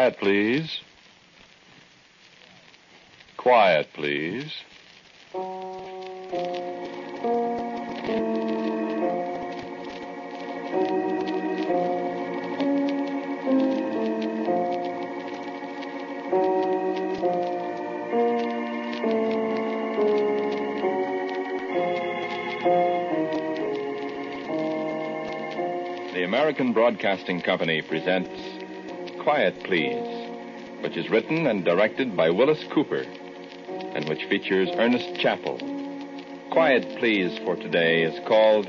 Quiet, 0.00 0.16
please. 0.18 0.80
Quiet, 3.36 3.88
please. 3.92 4.50
The 26.14 26.24
American 26.24 26.72
Broadcasting 26.72 27.42
Company 27.42 27.82
presents 27.82 28.59
Quiet 29.20 29.64
Please, 29.64 30.82
which 30.82 30.96
is 30.96 31.10
written 31.10 31.46
and 31.46 31.62
directed 31.62 32.16
by 32.16 32.30
Willis 32.30 32.64
Cooper 32.72 33.02
and 33.02 34.08
which 34.08 34.24
features 34.24 34.70
Ernest 34.72 35.20
Chappell. 35.20 35.58
Quiet 36.50 36.98
Please 36.98 37.38
for 37.44 37.54
today 37.54 38.02
is 38.02 38.18
called 38.26 38.66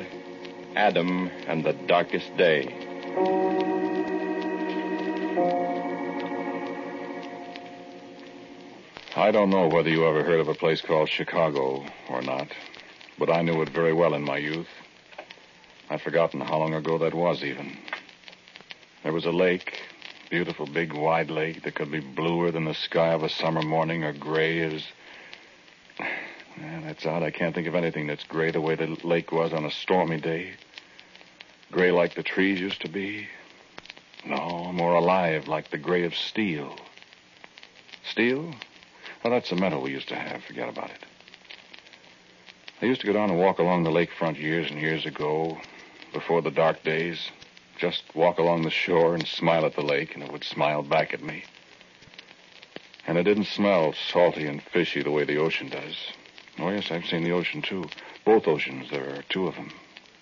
Adam 0.75 1.31
and 1.47 1.63
the 1.63 1.71
Darkest 1.87 2.35
Day. 2.35 2.63
I 9.15 9.31
don't 9.31 9.49
know 9.49 9.69
whether 9.69 9.89
you 9.89 10.05
ever 10.05 10.21
heard 10.21 10.41
of 10.41 10.49
a 10.49 10.53
place 10.53 10.81
called 10.81 11.09
Chicago 11.09 11.85
or 12.09 12.21
not, 12.21 12.49
but 13.17 13.29
I 13.29 13.41
knew 13.41 13.61
it 13.61 13.69
very 13.69 13.93
well 13.93 14.13
in 14.15 14.21
my 14.21 14.37
youth. 14.37 14.67
I've 15.89 16.01
forgotten 16.01 16.41
how 16.41 16.57
long 16.57 16.73
ago 16.73 16.97
that 16.97 17.13
was, 17.13 17.41
even. 17.41 17.77
There 19.03 19.13
was 19.13 19.25
a 19.25 19.31
lake, 19.31 19.80
beautiful 20.31 20.65
big 20.65 20.93
wide 20.93 21.29
lake 21.29 21.61
that 21.63 21.75
could 21.75 21.91
be 21.91 21.99
bluer 21.99 22.51
than 22.51 22.63
the 22.63 22.73
sky 22.73 23.09
of 23.09 23.21
a 23.21 23.29
summer 23.29 23.61
morning 23.61 24.05
or 24.05 24.13
gray 24.13 24.61
as. 24.61 24.81
Yeah, 25.99 26.81
that's 26.85 27.05
odd. 27.05 27.21
I 27.21 27.31
can't 27.31 27.53
think 27.53 27.67
of 27.67 27.75
anything 27.75 28.07
that's 28.07 28.23
gray 28.23 28.49
the 28.49 28.61
way 28.61 28.75
the 28.75 28.97
lake 29.03 29.33
was 29.33 29.51
on 29.51 29.65
a 29.65 29.71
stormy 29.71 30.21
day. 30.21 30.53
Gray 31.69 31.91
like 31.91 32.15
the 32.15 32.23
trees 32.23 32.61
used 32.61 32.81
to 32.81 32.87
be. 32.87 33.27
No, 34.25 34.71
more 34.71 34.95
alive 34.95 35.49
like 35.49 35.69
the 35.69 35.77
gray 35.77 36.05
of 36.05 36.15
steel. 36.15 36.77
Steel? 38.09 38.53
Well, 39.23 39.33
that's 39.33 39.49
the 39.49 39.57
metal 39.57 39.81
we 39.81 39.91
used 39.91 40.09
to 40.09 40.15
have. 40.15 40.43
Forget 40.45 40.69
about 40.69 40.91
it. 40.91 41.05
I 42.81 42.85
used 42.85 43.01
to 43.01 43.07
go 43.07 43.13
down 43.13 43.29
and 43.29 43.39
walk 43.39 43.59
along 43.59 43.83
the 43.83 43.91
lakefront 43.91 44.39
years 44.39 44.71
and 44.71 44.79
years 44.79 45.05
ago, 45.05 45.57
before 46.13 46.41
the 46.41 46.51
dark 46.51 46.83
days. 46.83 47.19
Just 47.81 48.03
walk 48.13 48.37
along 48.37 48.61
the 48.61 48.69
shore 48.69 49.15
and 49.15 49.27
smile 49.27 49.65
at 49.65 49.73
the 49.73 49.81
lake, 49.81 50.13
and 50.13 50.23
it 50.23 50.31
would 50.31 50.43
smile 50.43 50.83
back 50.83 51.15
at 51.15 51.23
me. 51.23 51.45
And 53.07 53.17
it 53.17 53.23
didn't 53.23 53.45
smell 53.45 53.93
salty 53.93 54.45
and 54.45 54.61
fishy 54.61 55.01
the 55.01 55.09
way 55.09 55.23
the 55.23 55.39
ocean 55.39 55.67
does. 55.67 55.95
Oh, 56.59 56.69
yes, 56.69 56.91
I've 56.91 57.07
seen 57.07 57.23
the 57.23 57.31
ocean, 57.31 57.63
too. 57.63 57.89
Both 58.23 58.47
oceans. 58.47 58.91
There 58.91 59.09
are 59.15 59.23
two 59.29 59.47
of 59.47 59.55
them. 59.55 59.71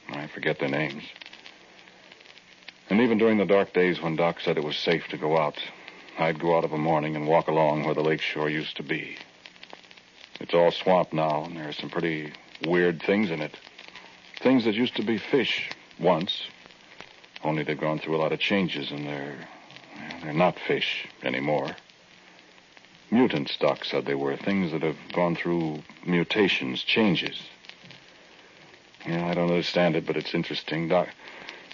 I 0.08 0.28
forget 0.28 0.59
their 0.59 0.69
names. 0.69 1.03
And 2.90 3.02
even 3.02 3.18
during 3.18 3.38
the 3.38 3.46
dark 3.46 3.74
days 3.74 4.02
when 4.02 4.16
Doc 4.16 4.40
said 4.40 4.58
it 4.58 4.64
was 4.64 4.78
safe 4.78 5.09
to 5.09 5.18
go 5.18 5.38
out, 5.38 5.58
I'd 6.18 6.40
go 6.40 6.58
out 6.58 6.64
of 6.64 6.72
a 6.72 6.78
morning 6.78 7.18
and 7.18 7.28
walk 7.28 7.50
along 7.50 7.84
where 7.84 7.94
the 7.94 8.02
lake 8.02 8.22
shore 8.22 8.50
used 8.50 8.78
to 8.78 8.84
be. 8.84 9.18
It's 10.40 10.53
all 10.53 10.72
swamp 10.72 11.12
now, 11.12 11.44
and 11.44 11.58
there 11.58 11.68
are 11.68 11.74
some 11.74 11.90
pretty 11.90 12.31
weird 12.66 13.03
things 13.03 13.30
in 13.30 13.42
it. 13.42 13.58
Things 14.42 14.64
that 14.64 14.75
used 14.75 14.96
to 14.96 15.03
be 15.03 15.18
fish 15.18 15.69
once, 16.00 16.44
only 17.44 17.64
they've 17.64 17.80
gone 17.80 18.00
through 18.00 18.16
a 18.16 18.22
lot 18.22 18.32
of 18.32 18.40
changes, 18.40 18.92
and 18.92 19.06
they're 19.06 19.48
they're 20.24 20.34
not 20.34 20.60
fish 20.60 21.08
anymore. 21.24 21.76
Mutant 23.12 23.50
stock 23.50 23.86
said 23.86 24.06
they 24.06 24.16
were 24.16 24.36
things 24.38 24.72
that 24.72 24.84
have 24.84 24.98
gone 25.14 25.36
through 25.36 25.82
mutations, 26.06 26.84
changes. 26.84 27.42
Yeah, 29.06 29.28
I 29.28 29.34
don't 29.34 29.50
understand 29.50 29.96
it, 29.96 30.06
but 30.06 30.18
it's 30.18 30.36
interesting. 30.36 30.90
Doc, 30.90 31.10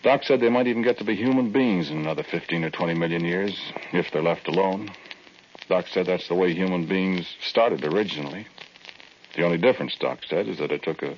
Doc 0.03 0.23
said 0.23 0.39
they 0.39 0.49
might 0.49 0.67
even 0.67 0.83
get 0.83 0.99
to 0.99 1.03
be 1.03 1.15
human 1.15 1.51
beings 1.51 1.89
in 1.89 1.97
another 1.97 2.23
15 2.23 2.63
or 2.63 2.69
20 2.69 2.93
million 2.93 3.25
years, 3.25 3.59
if 3.91 4.11
they're 4.11 4.21
left 4.21 4.47
alone. 4.47 4.91
Doc 5.67 5.87
said 5.87 6.05
that's 6.05 6.27
the 6.27 6.35
way 6.35 6.53
human 6.53 6.85
beings 6.85 7.27
started 7.41 7.83
originally. 7.83 8.47
The 9.35 9.43
only 9.43 9.57
difference, 9.57 9.95
Doc 9.95 10.19
said, 10.29 10.47
is 10.47 10.59
that 10.59 10.71
it 10.71 10.83
took 10.83 11.01
a 11.01 11.17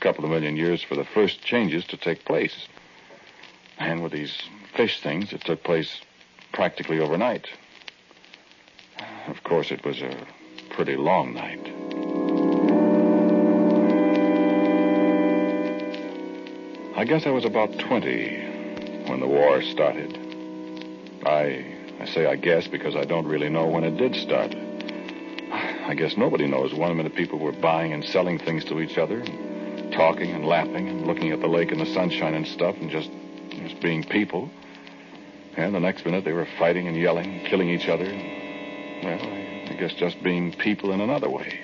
couple 0.00 0.24
of 0.24 0.30
million 0.30 0.56
years 0.56 0.82
for 0.82 0.94
the 0.94 1.04
first 1.04 1.42
changes 1.42 1.84
to 1.86 1.96
take 1.96 2.24
place. 2.24 2.68
And 3.78 4.02
with 4.02 4.12
these 4.12 4.36
fish 4.74 5.00
things, 5.00 5.32
it 5.32 5.42
took 5.42 5.62
place 5.64 6.00
practically 6.52 7.00
overnight. 7.00 7.48
Of 9.28 9.42
course, 9.44 9.70
it 9.70 9.84
was 9.84 10.00
a 10.02 10.16
pretty 10.70 10.96
long 10.96 11.34
night. 11.34 11.72
I 16.94 17.04
guess 17.04 17.26
I 17.26 17.30
was 17.30 17.44
about 17.44 17.78
20 17.78 19.06
when 19.08 19.20
the 19.20 19.26
war 19.26 19.62
started. 19.62 20.18
I, 21.24 21.74
I 22.00 22.06
say 22.06 22.26
I 22.26 22.36
guess 22.36 22.68
because 22.68 22.94
I 22.94 23.04
don't 23.04 23.26
really 23.26 23.48
know 23.48 23.66
when 23.66 23.84
it 23.84 23.96
did 23.96 24.14
start. 24.14 24.54
I 25.86 25.94
guess 25.94 26.16
nobody 26.16 26.46
knows. 26.46 26.72
One 26.72 26.96
minute 26.96 27.14
people 27.14 27.38
were 27.38 27.52
buying 27.52 27.92
and 27.92 28.04
selling 28.04 28.38
things 28.38 28.64
to 28.66 28.80
each 28.80 28.98
other, 28.98 29.18
and 29.20 29.92
talking 29.92 30.30
and 30.30 30.46
laughing 30.46 30.88
and 30.88 31.06
looking 31.06 31.32
at 31.32 31.40
the 31.40 31.48
lake 31.48 31.72
and 31.72 31.80
the 31.80 31.86
sunshine 31.86 32.34
and 32.34 32.46
stuff, 32.46 32.76
and 32.80 32.90
just, 32.90 33.10
just 33.68 33.80
being 33.80 34.04
people. 34.04 34.50
And 35.56 35.74
the 35.74 35.80
next 35.80 36.04
minute 36.04 36.24
they 36.24 36.32
were 36.32 36.48
fighting 36.58 36.88
and 36.88 36.96
yelling, 36.96 37.44
killing 37.46 37.68
each 37.68 37.88
other. 37.88 38.04
Well, 38.04 39.20
I 39.20 39.76
guess 39.78 39.92
just 39.94 40.22
being 40.22 40.52
people 40.52 40.92
in 40.92 41.00
another 41.00 41.28
way. 41.28 41.60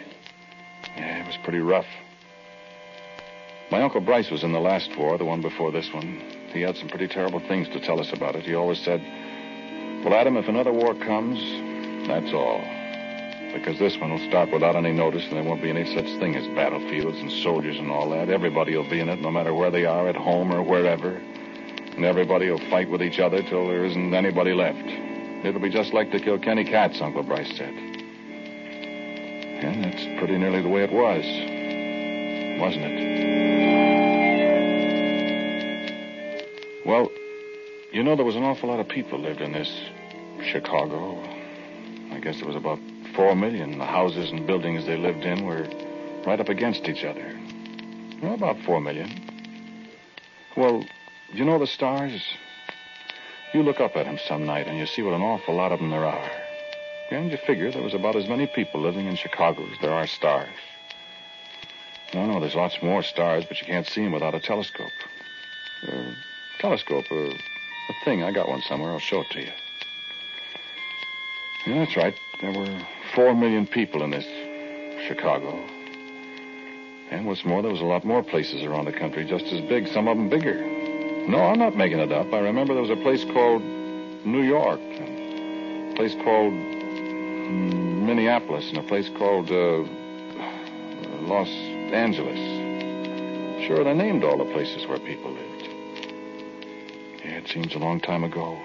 Yeah, 0.97 1.23
it 1.23 1.27
was 1.27 1.37
pretty 1.43 1.61
rough. 1.61 1.87
My 3.71 3.83
Uncle 3.83 4.01
Bryce 4.01 4.31
was 4.31 4.45
in 4.45 4.53
the 4.53 4.61
last 4.61 4.97
war, 4.97 5.19
the 5.19 5.25
one 5.25 5.43
before 5.43 5.71
this 5.71 5.93
one. 5.93 6.23
He 6.53 6.63
had 6.63 6.77
some 6.77 6.89
pretty 6.89 7.07
terrible 7.07 7.41
things 7.41 7.69
to 7.69 7.81
tell 7.81 8.01
us 8.01 8.13
about 8.13 8.35
it. 8.35 8.45
He 8.45 8.55
always 8.55 8.81
said, 8.81 9.01
Well, 10.05 10.15
Adam, 10.15 10.37
if 10.37 10.49
another 10.49 10.73
war 10.73 10.95
comes, 10.95 11.39
that's 12.09 12.33
all. 12.33 12.61
Because 13.53 13.79
this 13.79 13.97
one 13.99 14.11
will 14.11 14.29
start 14.29 14.51
without 14.51 14.77
any 14.77 14.93
notice, 14.93 15.25
and 15.25 15.33
there 15.33 15.43
won't 15.43 15.63
be 15.63 15.71
any 15.71 15.85
such 15.95 16.07
thing 16.19 16.37
as 16.37 16.47
battlefields 16.55 17.19
and 17.19 17.31
soldiers 17.31 17.79
and 17.79 17.91
all 17.91 18.09
that. 18.11 18.29
Everybody 18.31 18.77
will 18.77 18.89
be 18.89 19.01
in 19.01 19.09
it, 19.09 19.21
no 19.21 19.31
matter 19.31 19.55
where 19.55 19.71
they 19.71 19.85
are, 19.85 20.09
at 20.09 20.17
home 20.17 20.53
or 20.53 20.63
wherever. 20.63 21.21
And 21.99 22.07
everybody 22.07 22.49
will 22.49 22.61
fight 22.71 22.89
with 22.89 23.03
each 23.03 23.19
other 23.19 23.43
till 23.43 23.67
there 23.67 23.85
isn't 23.85 24.15
anybody 24.15 24.55
left. 24.55 24.87
It'll 25.45 25.61
be 25.61 25.69
just 25.69 25.93
like 25.93 26.13
the 26.13 26.21
Kilkenny 26.21 26.63
Cats, 26.63 27.01
Uncle 27.01 27.25
Bryce 27.25 27.57
said. 27.57 27.75
And 29.65 29.83
that's 29.83 30.05
pretty 30.21 30.39
nearly 30.39 30.63
the 30.63 30.69
way 30.69 30.85
it 30.85 30.93
was, 30.93 31.25
wasn't 32.61 32.85
it? 32.85 33.09
Well, 36.87 37.11
you 37.91 38.05
know, 38.05 38.15
there 38.15 38.25
was 38.25 38.37
an 38.37 38.45
awful 38.45 38.69
lot 38.69 38.79
of 38.79 38.87
people 38.87 39.19
lived 39.19 39.41
in 39.41 39.51
this 39.51 39.69
Chicago. 40.53 41.21
I 42.13 42.21
guess 42.21 42.37
there 42.37 42.47
was 42.47 42.55
about 42.55 42.79
four 43.17 43.35
million. 43.35 43.77
The 43.77 43.85
houses 43.85 44.31
and 44.31 44.47
buildings 44.47 44.87
they 44.87 44.97
lived 44.97 45.25
in 45.25 45.45
were 45.45 45.67
right 46.25 46.39
up 46.39 46.49
against 46.49 46.85
each 46.85 47.03
other. 47.03 47.37
Well, 48.23 48.35
about 48.35 48.61
four 48.61 48.81
million. 48.81 49.11
Well, 50.57 50.85
you 51.33 51.45
know 51.45 51.59
the 51.59 51.67
stars? 51.67 52.23
You 53.53 53.63
look 53.63 53.81
up 53.81 53.97
at 53.97 54.07
them 54.07 54.19
some 54.27 54.47
night 54.47 54.67
and 54.67 54.79
you 54.79 54.87
see 54.87 55.03
what 55.03 55.15
an 55.15 55.23
awful 55.23 55.55
lot 55.55 55.73
of 55.73 55.79
them 55.79 55.91
there 55.91 56.05
are. 56.05 56.31
And 57.11 57.31
you 57.31 57.39
figure 57.39 57.71
there 57.71 57.83
was 57.83 57.95
about 57.95 58.17
as 58.17 58.29
many 58.29 58.47
people 58.47 58.81
living 58.81 59.07
in 59.07 59.17
Chicago 59.17 59.65
as 59.65 59.79
there 59.81 59.93
are 59.93 60.07
stars. 60.07 60.49
No, 62.15 62.27
no, 62.27 62.41
there's 62.41 62.55
lots 62.55 62.83
more 62.83 63.03
stars, 63.03 63.45
but 63.47 63.61
you 63.61 63.67
can't 63.67 63.87
see 63.87 64.03
them 64.03 64.13
without 64.13 64.35
a 64.35 64.41
telescope. 64.41 64.93
A 65.87 66.15
telescope, 66.59 67.05
a, 67.11 67.31
a 67.31 68.05
thing. 68.05 68.23
I 68.23 68.33
got 68.33 68.49
one 68.49 68.63
somewhere. 68.63 68.93
I'll 68.93 68.99
show 68.99 69.21
it 69.21 69.31
to 69.31 69.41
you. 69.41 69.53
Yeah, 71.67 71.85
that's 71.85 71.97
right. 71.97 72.15
There 72.41 72.53
were 72.53 72.87
four 73.15 73.35
million 73.35 73.67
people 73.67 74.03
in 74.03 74.11
this 74.11 74.27
Chicago. 75.07 75.53
And 77.11 77.27
what's 77.27 77.45
more, 77.45 77.63
there 77.63 77.73
was 77.73 77.81
a 77.81 77.85
lot 77.85 78.05
more 78.05 78.23
places 78.23 78.63
around 78.63 78.85
the 78.85 78.93
country 78.93 79.25
just 79.25 79.47
as 79.47 79.61
big, 79.63 79.89
some 79.89 80.09
of 80.09 80.17
them 80.17 80.29
bigger. 80.29 80.78
No, 81.29 81.45
I'm 81.45 81.59
not 81.59 81.77
making 81.77 81.99
it 81.99 82.11
up. 82.11 82.33
I 82.33 82.39
remember 82.39 82.73
there 82.73 82.83
was 82.83 82.91
a 82.91 82.97
place 82.97 83.23
called 83.23 83.63
New 83.63 84.41
York, 84.41 84.81
a 84.81 85.93
place 85.95 86.15
called 86.25 86.55
Minneapolis, 86.55 88.71
and 88.71 88.79
a 88.79 88.83
place 88.83 89.11
called 89.11 89.51
uh, 89.51 89.85
Los 91.29 91.51
Angeles. 91.93 92.39
Sure, 93.67 93.85
they 93.85 93.93
named 93.93 94.25
all 94.25 94.39
the 94.39 94.51
places 94.55 94.87
where 94.87 94.99
people 95.01 95.31
lived. 95.31 95.69
Yeah, 97.23 97.37
it 97.37 97.49
seems 97.49 97.75
a 97.75 97.79
long 97.79 98.01
time 98.01 98.25
ago. 98.25 98.59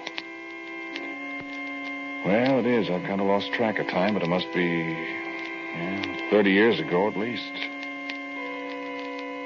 Well, 2.25 2.59
it 2.59 2.65
is. 2.65 2.89
I've 2.89 3.03
kind 3.03 3.19
of 3.19 3.27
lost 3.27 3.51
track 3.51 3.77
of 3.77 3.89
time, 3.89 4.13
but 4.13 4.23
it 4.23 4.29
must 4.29 4.47
be 4.53 4.97
yeah, 5.75 6.29
30 6.29 6.51
years 6.51 6.79
ago 6.79 7.09
at 7.09 7.17
least. 7.17 7.51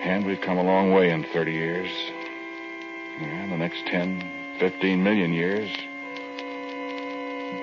And 0.04 0.24
we've 0.24 0.42
come 0.42 0.60
a 0.60 0.64
long 0.64 0.92
way 0.92 1.10
in 1.10 1.24
30 1.34 1.52
years. 1.52 1.90
Yeah, 3.20 3.48
the 3.48 3.58
next 3.58 3.86
10, 3.88 4.58
15 4.60 5.04
million 5.04 5.34
years, 5.34 5.70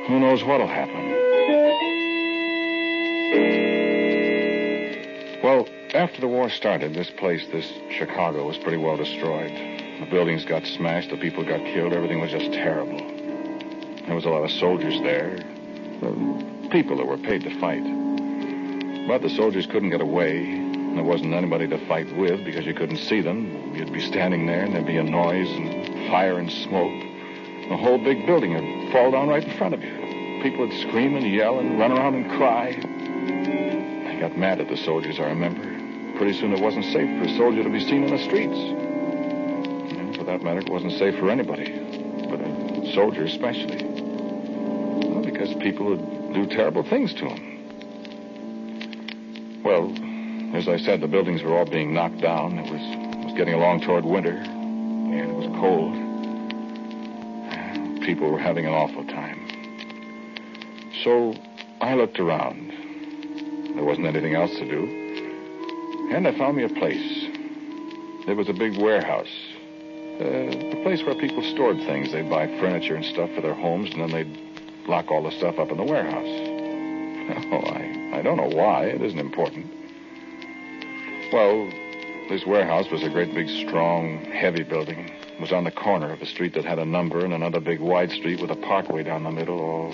who 0.09 0.19
knows 0.19 0.43
what'll 0.43 0.67
happen. 0.67 1.11
Well, 5.45 5.69
after 5.95 6.21
the 6.21 6.27
war 6.27 6.51
started, 6.51 6.95
this 6.95 7.11
place, 7.11 7.47
this 7.53 7.73
Chicago, 7.91 8.49
was 8.49 8.59
pretty 8.59 8.79
well 8.79 8.97
destroyed. 8.97 9.53
The 10.01 10.07
buildings 10.11 10.45
got 10.45 10.67
smashed, 10.67 11.11
the 11.11 11.17
people 11.19 11.45
got 11.45 11.61
killed, 11.61 11.93
everything 11.93 12.21
was 12.21 12.33
just 12.33 12.53
terrible. 12.53 12.99
There 14.07 14.15
was 14.17 14.25
a 14.25 14.31
lot 14.31 14.43
of 14.43 14.51
soldiers 14.51 15.01
there, 15.03 15.37
the 16.01 16.69
people 16.71 16.97
that 16.97 17.07
were 17.07 17.19
paid 17.19 17.43
to 17.43 17.61
fight. 17.61 17.85
But 19.07 19.23
the 19.23 19.31
soldiers 19.31 19.67
couldn't 19.67 19.91
get 19.91 20.01
away. 20.01 20.64
There 20.95 21.03
wasn't 21.03 21.35
anybody 21.35 21.67
to 21.69 21.79
fight 21.87 22.15
with 22.17 22.45
because 22.45 22.65
you 22.67 22.75
couldn't 22.75 22.99
see 22.99 23.21
them. 23.21 23.75
You'd 23.75 23.93
be 23.93 24.01
standing 24.01 24.47
there 24.47 24.63
and 24.63 24.73
there'd 24.73 24.87
be 24.87 24.97
a 24.97 25.03
noise 25.03 25.51
and 25.51 26.09
fire 26.09 26.39
and 26.39 26.51
smoke. 26.51 26.93
The 27.69 27.77
whole 27.77 27.99
big 27.99 28.25
building 28.27 28.55
would 28.55 28.93
fall 28.93 29.11
down 29.11 29.29
right 29.29 29.43
in 29.43 29.57
front 29.59 29.75
of 29.75 29.83
you. 29.83 30.41
People 30.43 30.67
would 30.67 30.79
scream 30.81 31.17
and 31.17 31.27
yell 31.27 31.59
and 31.59 31.79
run 31.79 31.91
around 31.93 32.15
and 32.15 32.31
cry. 32.31 32.79
I 34.09 34.21
got 34.21 34.37
mad 34.39 34.61
at 34.61 34.69
the 34.69 34.77
soldiers, 34.77 35.19
I 35.19 35.25
remember. 35.25 35.63
Pretty 36.17 36.39
soon 36.39 36.53
it 36.53 36.61
wasn't 36.61 36.85
safe 36.85 37.19
for 37.19 37.25
a 37.25 37.37
soldier 37.37 37.65
to 37.65 37.71
be 37.71 37.81
seen 37.81 38.05
in 38.05 38.11
the 38.15 38.23
streets. 38.23 38.57
And 38.57 40.17
for 40.17 40.23
that 40.25 40.43
matter, 40.43 40.61
it 40.61 40.69
wasn't 40.71 40.93
safe 40.93 41.19
for 41.19 41.29
anybody, 41.29 41.73
but 42.31 42.41
a 42.41 42.93
soldier 42.93 43.25
especially. 43.25 43.83
Well, 43.85 45.25
because 45.25 45.55
people 45.55 45.87
would 45.87 46.35
do 46.35 46.47
terrible 46.47 46.85
things 46.85 47.15
to 47.15 47.27
him. 47.27 47.51
Well, 49.65 49.93
as 50.55 50.69
I 50.69 50.77
said, 50.79 51.01
the 51.01 51.09
buildings 51.09 51.43
were 51.43 51.57
all 51.57 51.65
being 51.65 51.93
knocked 51.93 52.21
down. 52.21 52.59
It 52.59 52.71
was, 52.71 52.81
it 52.81 53.25
was 53.25 53.35
getting 53.37 53.55
along 53.55 53.81
toward 53.81 54.05
winter, 54.05 54.37
and 54.37 55.15
it 55.15 55.35
was 55.35 55.47
cold. 55.59 55.93
People 58.03 58.31
were 58.31 58.39
having 58.39 58.65
an 58.65 58.73
awful 58.73 59.05
time. 59.07 59.41
So 61.03 61.35
I 61.81 61.95
looked 61.95 62.21
around. 62.21 62.69
There 63.75 63.85
wasn't 63.85 64.07
anything 64.07 64.37
else 64.37 64.53
to 64.53 64.65
do. 64.65 66.11
And 66.13 66.29
I 66.29 66.39
found 66.39 66.57
me 66.57 66.63
a 66.63 66.69
place. 66.69 67.27
There 68.27 68.37
was 68.37 68.49
a 68.49 68.53
big 68.53 68.79
warehouse. 68.79 69.35
Uh, 70.21 70.83
place 70.85 71.03
where 71.03 71.17
people 71.17 71.43
stored 71.43 71.79
things. 71.79 72.13
They'd 72.13 72.31
buy 72.31 72.47
furniture 72.61 72.95
and 72.95 73.05
stuff 73.05 73.31
for 73.35 73.41
their 73.41 73.55
homes, 73.55 73.91
and 73.91 74.03
then 74.03 74.11
they'd 74.13 74.87
lock 74.87 75.11
all 75.11 75.25
the 75.25 75.33
stuff 75.33 75.59
up 75.59 75.71
in 75.71 75.77
the 75.77 75.85
warehouse. 75.85 76.51
Oh, 77.25 77.57
I, 77.57 78.19
I 78.19 78.23
don't 78.23 78.37
know 78.37 78.55
why. 78.55 78.85
It 78.85 79.01
isn't 79.01 79.19
important. 79.19 79.67
Well, 81.35 81.69
this 82.29 82.47
warehouse 82.47 82.89
was 82.93 83.03
a 83.03 83.09
great 83.09 83.35
big, 83.35 83.49
strong, 83.67 84.25
heavy 84.27 84.63
building. 84.63 85.09
It 85.09 85.41
was 85.41 85.51
on 85.51 85.65
the 85.65 85.73
corner 85.73 86.13
of 86.13 86.23
a 86.23 86.27
street 86.27 86.55
that 86.55 86.65
had 86.65 86.79
a 86.79 86.85
number 86.85 87.25
and 87.25 87.35
another 87.35 87.59
big 87.59 87.81
wide 87.81 88.13
street 88.13 88.41
with 88.41 88.53
a 88.53 88.55
parkway 88.55 89.03
down 89.03 89.25
the 89.25 89.33
middle, 89.33 89.59
all, 89.59 89.93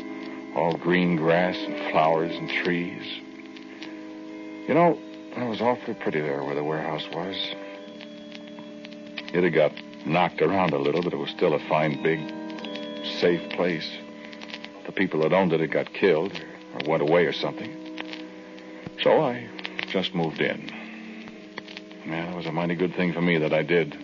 all 0.54 0.76
green 0.76 1.16
grass 1.16 1.56
and 1.56 1.90
flowers 1.92 2.36
and 2.36 2.50
trees. 2.50 3.02
You 4.68 4.74
know, 4.74 4.98
it 5.34 5.48
was 5.48 5.62
awfully 5.62 5.94
pretty 5.94 6.20
there 6.20 6.44
where 6.44 6.54
the 6.54 6.62
warehouse 6.62 7.08
was. 7.10 7.34
It 9.32 9.42
had 9.42 9.54
got 9.54 9.72
knocked 10.04 10.42
around 10.42 10.74
a 10.74 10.78
little, 10.78 11.02
but 11.02 11.14
it 11.14 11.18
was 11.18 11.30
still 11.30 11.54
a 11.54 11.68
fine, 11.70 12.02
big, 12.02 12.20
safe 13.18 13.48
place. 13.52 13.90
The 14.84 14.92
people 14.92 15.22
that 15.22 15.32
owned 15.32 15.54
it 15.54 15.60
had 15.60 15.72
got 15.72 15.90
killed 15.94 16.38
or 16.74 16.80
went 16.86 17.02
away 17.02 17.24
or 17.24 17.32
something. 17.32 17.74
So 19.02 19.22
I 19.22 19.48
just 19.86 20.14
moved 20.14 20.42
in. 20.42 20.79
Yeah, 22.06 22.32
it 22.32 22.36
was 22.36 22.46
a 22.46 22.52
mighty 22.52 22.74
good 22.74 22.94
thing 22.94 23.12
for 23.12 23.20
me 23.20 23.38
that 23.38 23.52
I 23.52 23.62
did. 23.62 23.96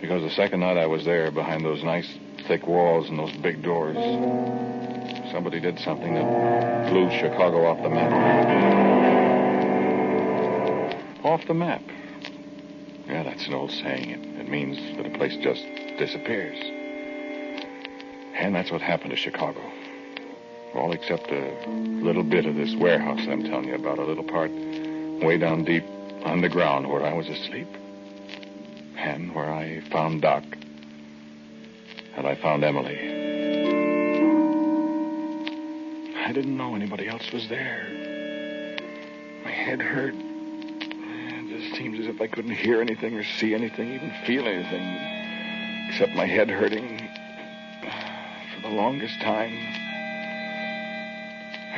Because 0.00 0.22
the 0.22 0.30
second 0.30 0.60
night 0.60 0.76
I 0.76 0.86
was 0.86 1.04
there 1.04 1.30
behind 1.30 1.64
those 1.64 1.82
nice 1.82 2.08
thick 2.46 2.66
walls 2.66 3.08
and 3.08 3.18
those 3.18 3.32
big 3.38 3.62
doors, 3.62 3.96
somebody 5.32 5.58
did 5.60 5.78
something 5.80 6.14
that 6.14 6.90
blew 6.90 7.10
Chicago 7.10 7.66
off 7.66 7.82
the 7.82 7.88
map. 7.88 8.12
Off 11.24 11.46
the 11.48 11.54
map. 11.54 11.82
Yeah, 13.06 13.24
that's 13.24 13.46
an 13.48 13.54
old 13.54 13.72
saying. 13.72 14.10
It, 14.10 14.40
it 14.40 14.48
means 14.48 14.76
that 14.96 15.06
a 15.06 15.18
place 15.18 15.36
just 15.42 15.64
disappears. 15.98 16.58
And 18.38 18.54
that's 18.54 18.70
what 18.70 18.80
happened 18.80 19.10
to 19.10 19.16
Chicago. 19.16 19.60
All 20.74 20.92
except 20.92 21.30
a 21.32 21.68
little 21.68 22.22
bit 22.22 22.46
of 22.46 22.54
this 22.54 22.74
warehouse 22.76 23.20
I'm 23.28 23.42
telling 23.42 23.68
you 23.68 23.74
about, 23.74 23.98
a 23.98 24.04
little 24.04 24.24
part 24.24 24.50
way 24.52 25.38
down 25.38 25.64
deep 25.64 25.84
underground 26.24 26.88
where 26.88 27.04
I 27.04 27.12
was 27.12 27.28
asleep. 27.28 27.68
And 28.96 29.34
where 29.34 29.50
I 29.52 29.80
found 29.90 30.22
Doc. 30.22 30.44
And 32.16 32.26
I 32.26 32.34
found 32.34 32.64
Emily. 32.64 32.96
I 36.26 36.32
didn't 36.32 36.56
know 36.56 36.74
anybody 36.74 37.08
else 37.08 37.30
was 37.30 37.48
there. 37.48 37.86
My 39.44 39.50
head 39.50 39.80
hurt. 39.80 40.14
It 40.16 41.60
just 41.60 41.76
seems 41.76 42.00
as 42.00 42.06
if 42.06 42.20
I 42.20 42.26
couldn't 42.26 42.56
hear 42.56 42.80
anything 42.80 43.14
or 43.14 43.22
see 43.22 43.54
anything, 43.54 43.92
even 43.92 44.12
feel 44.26 44.46
anything, 44.48 45.88
except 45.88 46.14
my 46.14 46.26
head 46.26 46.50
hurting 46.50 47.08
for 48.54 48.62
the 48.62 48.74
longest 48.74 49.20
time. 49.20 49.54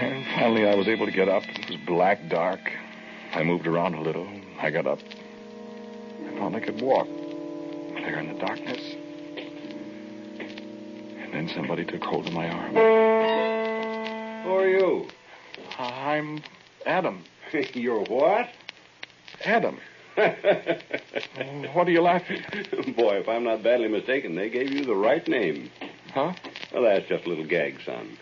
And 0.01 0.25
finally, 0.35 0.67
I 0.67 0.75
was 0.77 0.89
able 0.89 1.07
to 1.07 1.13
get 1.13 1.29
up. 1.29 1.43
It 1.47 1.69
was 1.69 1.77
black 1.87 2.29
dark. 2.29 2.61
I 3.33 3.43
moved 3.43 3.67
around 3.67 3.95
a 3.95 4.01
little. 4.01 4.27
I 4.61 4.71
got 4.71 4.87
up. 4.87 5.01
I 6.27 6.39
found 6.39 6.57
I 6.57 6.61
could 6.61 6.81
walk 6.81 7.07
there 7.95 8.19
in 8.19 8.29
the 8.33 8.39
darkness. 8.39 8.81
And 11.21 11.33
then 11.33 11.49
somebody 11.55 11.85
took 11.85 12.03
hold 12.03 12.27
of 12.27 12.33
my 12.33 12.49
arm. 12.49 12.75
Who 14.45 14.55
are 14.55 14.69
you? 14.69 15.09
I'm 15.79 16.43
Adam. 16.87 17.25
You're 17.75 18.05
what? 18.05 18.49
Adam. 19.45 19.79
what 20.17 21.87
are 21.87 21.91
you 21.91 22.01
laughing? 22.01 22.43
at? 22.53 22.97
Boy, 22.97 23.19
if 23.19 23.29
I'm 23.29 23.45
not 23.45 23.63
badly 23.63 23.89
mistaken, 23.89 24.35
they 24.35 24.49
gave 24.51 24.73
you 24.73 24.85
the 24.85 24.97
right 24.97 25.27
name. 25.29 25.71
Huh? 26.13 26.33
Well, 26.73 26.83
that's 26.83 27.07
just 27.09 27.25
a 27.25 27.29
little 27.29 27.47
gag, 27.47 27.79
son. 27.85 28.17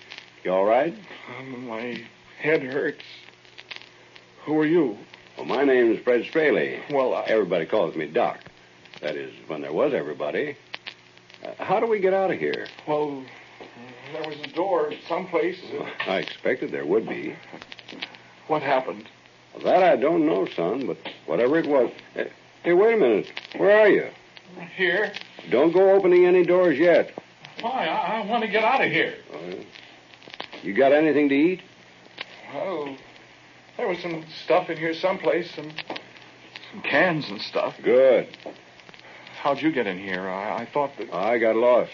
You 0.45 0.53
all 0.53 0.65
right? 0.65 0.95
Um, 1.39 1.67
my 1.67 2.03
head 2.39 2.63
hurts. 2.63 3.03
Who 4.47 4.59
are 4.61 4.67
you? 4.67 4.97
Well, 5.37 5.45
my 5.47 5.65
name's 5.65 6.01
Fred 6.05 6.25
Straley. 6.25 6.81
Well, 6.91 7.15
I... 7.15 7.25
Everybody 7.25 7.67
calls 7.67 7.97
me 7.97 8.07
Doc. 8.07 8.39
That 9.03 9.17
is, 9.17 9.35
when 9.49 9.61
there 9.61 9.73
was 9.73 9.93
everybody. 9.93 10.57
Uh, 11.45 11.63
how 11.63 11.81
do 11.81 11.87
we 11.87 11.99
get 11.99 12.15
out 12.15 12.31
of 12.31 12.39
here? 12.39 12.67
Well, 12.87 13.25
there 14.13 14.23
was 14.29 14.39
a 14.41 14.47
door 14.55 14.93
someplace. 15.09 15.59
I 16.07 16.19
expected 16.19 16.71
there 16.71 16.87
would 16.87 17.09
be. 17.09 17.35
What 18.47 18.63
happened? 18.63 19.09
Well, 19.53 19.65
that 19.65 19.83
I 19.83 19.97
don't 19.97 20.25
know, 20.25 20.47
son, 20.47 20.87
but 20.87 20.99
whatever 21.27 21.59
it 21.59 21.67
was. 21.67 21.91
Uh, 22.17 22.25
Hey, 22.63 22.73
wait 22.73 22.95
a 22.95 22.97
minute. 22.97 23.31
Where 23.57 23.79
are 23.79 23.89
you? 23.89 24.09
Here. 24.75 25.13
Don't 25.51 25.71
go 25.73 25.93
opening 25.93 26.27
any 26.27 26.45
doors 26.45 26.77
yet. 26.77 27.13
Why? 27.61 27.87
I, 27.87 28.23
I 28.23 28.27
want 28.27 28.43
to 28.43 28.51
get 28.51 28.65
out 28.65 28.85
of 28.85 28.91
here. 28.91 29.15
Uh, 29.33 29.55
you 30.65 30.75
got 30.75 30.91
anything 30.91 31.29
to 31.29 31.35
eat? 31.37 31.63
Well, 32.53 32.97
there 33.77 33.89
was 33.89 33.99
some 33.99 34.25
stuff 34.45 34.71
in 34.71 34.77
here 34.77 34.95
someplace, 34.95 35.51
some, 35.55 35.71
some 36.73 36.83
cans 36.83 37.29
and 37.29 37.41
stuff. 37.41 37.75
Good. 37.83 38.29
How'd 39.41 39.61
you 39.61 39.71
get 39.73 39.87
in 39.87 39.99
here? 39.99 40.29
I, 40.29 40.63
I 40.63 40.67
thought 40.67 40.93
that 40.99 41.13
I 41.13 41.39
got 41.39 41.57
lost. 41.57 41.93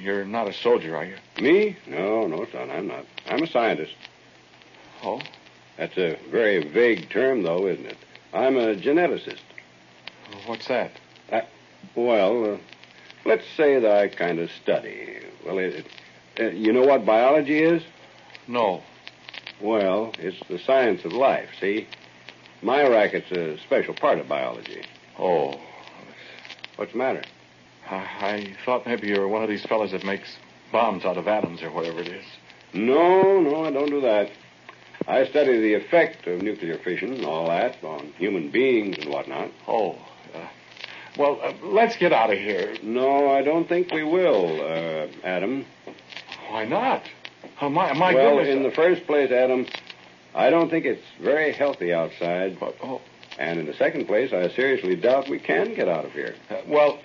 you're 0.00 0.24
not 0.24 0.48
a 0.48 0.52
soldier, 0.52 0.96
are 0.96 1.04
you? 1.04 1.16
Me? 1.40 1.76
No, 1.86 2.26
no, 2.26 2.46
son, 2.52 2.70
I'm 2.70 2.86
not. 2.86 3.04
I'm 3.26 3.42
a 3.42 3.46
scientist. 3.46 3.94
Oh, 5.02 5.20
That's 5.76 5.96
a 5.98 6.18
very 6.30 6.68
vague 6.68 7.10
term, 7.10 7.42
though, 7.42 7.66
isn't 7.66 7.86
it? 7.86 7.96
I'm 8.32 8.56
a 8.56 8.74
geneticist. 8.76 9.40
what's 10.46 10.68
that? 10.68 10.92
Well, 11.94 12.54
uh, 12.54 12.58
let's 13.24 13.44
say 13.56 13.78
that 13.78 13.90
I 13.90 14.08
kind 14.08 14.38
of 14.38 14.50
study. 14.62 15.18
Well, 15.44 15.58
it, 15.58 15.86
uh, 16.38 16.44
you 16.44 16.72
know 16.72 16.86
what 16.86 17.04
biology 17.04 17.62
is? 17.62 17.82
No. 18.48 18.82
Well, 19.62 20.12
it's 20.18 20.40
the 20.48 20.58
science 20.58 21.04
of 21.04 21.12
life, 21.12 21.48
see? 21.60 21.86
My 22.62 22.86
racket's 22.86 23.30
a 23.30 23.58
special 23.58 23.94
part 23.94 24.18
of 24.18 24.28
biology. 24.28 24.82
Oh, 25.18 25.54
What's 26.76 26.92
the 26.92 26.98
matter? 26.98 27.22
I, 27.88 27.96
I 27.96 28.56
thought 28.64 28.86
maybe 28.86 29.08
you 29.08 29.20
were 29.20 29.28
one 29.28 29.42
of 29.42 29.48
these 29.48 29.64
fellas 29.66 29.92
that 29.92 30.04
makes 30.04 30.36
bombs 30.72 31.04
out 31.04 31.18
of 31.18 31.28
atoms 31.28 31.62
or 31.62 31.70
whatever 31.70 32.00
it 32.00 32.08
is. 32.08 32.24
No, 32.72 33.40
no, 33.40 33.64
I 33.64 33.70
don't 33.70 33.90
do 33.90 34.00
that. 34.00 34.30
I 35.06 35.26
study 35.26 35.60
the 35.60 35.74
effect 35.74 36.26
of 36.26 36.42
nuclear 36.42 36.78
fission 36.78 37.12
and 37.12 37.24
all 37.26 37.48
that 37.48 37.82
on 37.84 38.12
human 38.16 38.50
beings 38.50 38.96
and 38.98 39.10
whatnot. 39.10 39.50
Oh. 39.68 39.92
Uh, 40.34 40.48
well, 41.18 41.38
uh, 41.42 41.52
let's 41.62 41.96
get 41.96 42.12
out 42.12 42.32
of 42.32 42.38
here. 42.38 42.74
No, 42.82 43.30
I 43.30 43.42
don't 43.42 43.68
think 43.68 43.92
we 43.92 44.02
will, 44.02 44.60
uh, 44.62 45.06
Adam. 45.24 45.66
Why 46.48 46.64
not? 46.64 47.02
Oh, 47.60 47.68
my, 47.68 47.92
my 47.92 48.14
well, 48.14 48.36
goodness. 48.36 48.54
in 48.56 48.62
the 48.62 48.70
first 48.70 49.06
place, 49.06 49.30
Adam, 49.30 49.66
I 50.34 50.50
don't 50.50 50.70
think 50.70 50.84
it's 50.84 51.02
very 51.20 51.52
healthy 51.52 51.92
outside. 51.92 52.58
But, 52.58 52.74
oh, 52.82 53.00
And 53.38 53.58
in 53.60 53.66
the 53.66 53.74
second 53.74 54.06
place, 54.06 54.32
I 54.32 54.48
seriously 54.50 54.96
doubt 54.96 55.28
we 55.28 55.38
can 55.38 55.74
get 55.74 55.88
out 55.88 56.04
of 56.04 56.12
here. 56.12 56.34
uh, 56.50 56.56
well, 56.66 56.98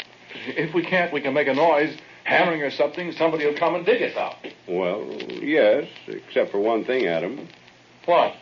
if 0.47 0.73
we 0.73 0.83
can't, 0.83 1.11
we 1.13 1.21
can 1.21 1.33
make 1.33 1.47
a 1.47 1.53
noise, 1.53 1.95
hammering 2.23 2.61
or 2.61 2.71
something. 2.71 3.11
Somebody 3.13 3.45
will 3.45 3.57
come 3.57 3.75
and 3.75 3.85
dig 3.85 4.01
us 4.01 4.15
out. 4.17 4.35
Well, 4.67 5.05
yes, 5.41 5.85
except 6.07 6.51
for 6.51 6.59
one 6.59 6.83
thing, 6.85 7.05
Adam. 7.07 7.47
What? 8.05 8.33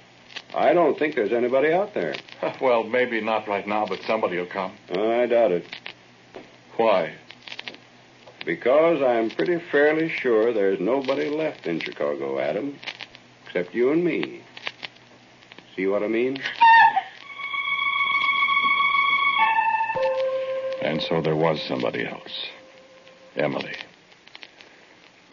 I 0.55 0.73
don't 0.73 0.97
think 0.97 1.15
there's 1.15 1.31
anybody 1.33 1.71
out 1.71 1.93
there. 1.93 2.15
Well, 2.61 2.83
maybe 2.83 3.21
not 3.21 3.47
right 3.47 3.67
now, 3.67 3.85
but 3.87 3.99
somebody 4.05 4.37
will 4.37 4.45
come. 4.45 4.71
I 4.89 5.25
doubt 5.25 5.51
it. 5.51 5.65
Why? 6.77 7.13
Because 8.45 9.01
I'm 9.01 9.31
pretty 9.31 9.59
fairly 9.71 10.07
sure 10.07 10.53
there's 10.53 10.79
nobody 10.79 11.29
left 11.29 11.65
in 11.65 11.79
Chicago, 11.79 12.39
Adam, 12.39 12.77
except 13.45 13.73
you 13.73 13.91
and 13.91 14.03
me. 14.03 14.43
See 15.75 15.87
what 15.87 16.03
I 16.03 16.07
mean? 16.07 16.37
And 20.83 21.01
so 21.01 21.21
there 21.21 21.35
was 21.35 21.59
somebody 21.63 22.05
else. 22.05 22.47
Emily. 23.35 23.75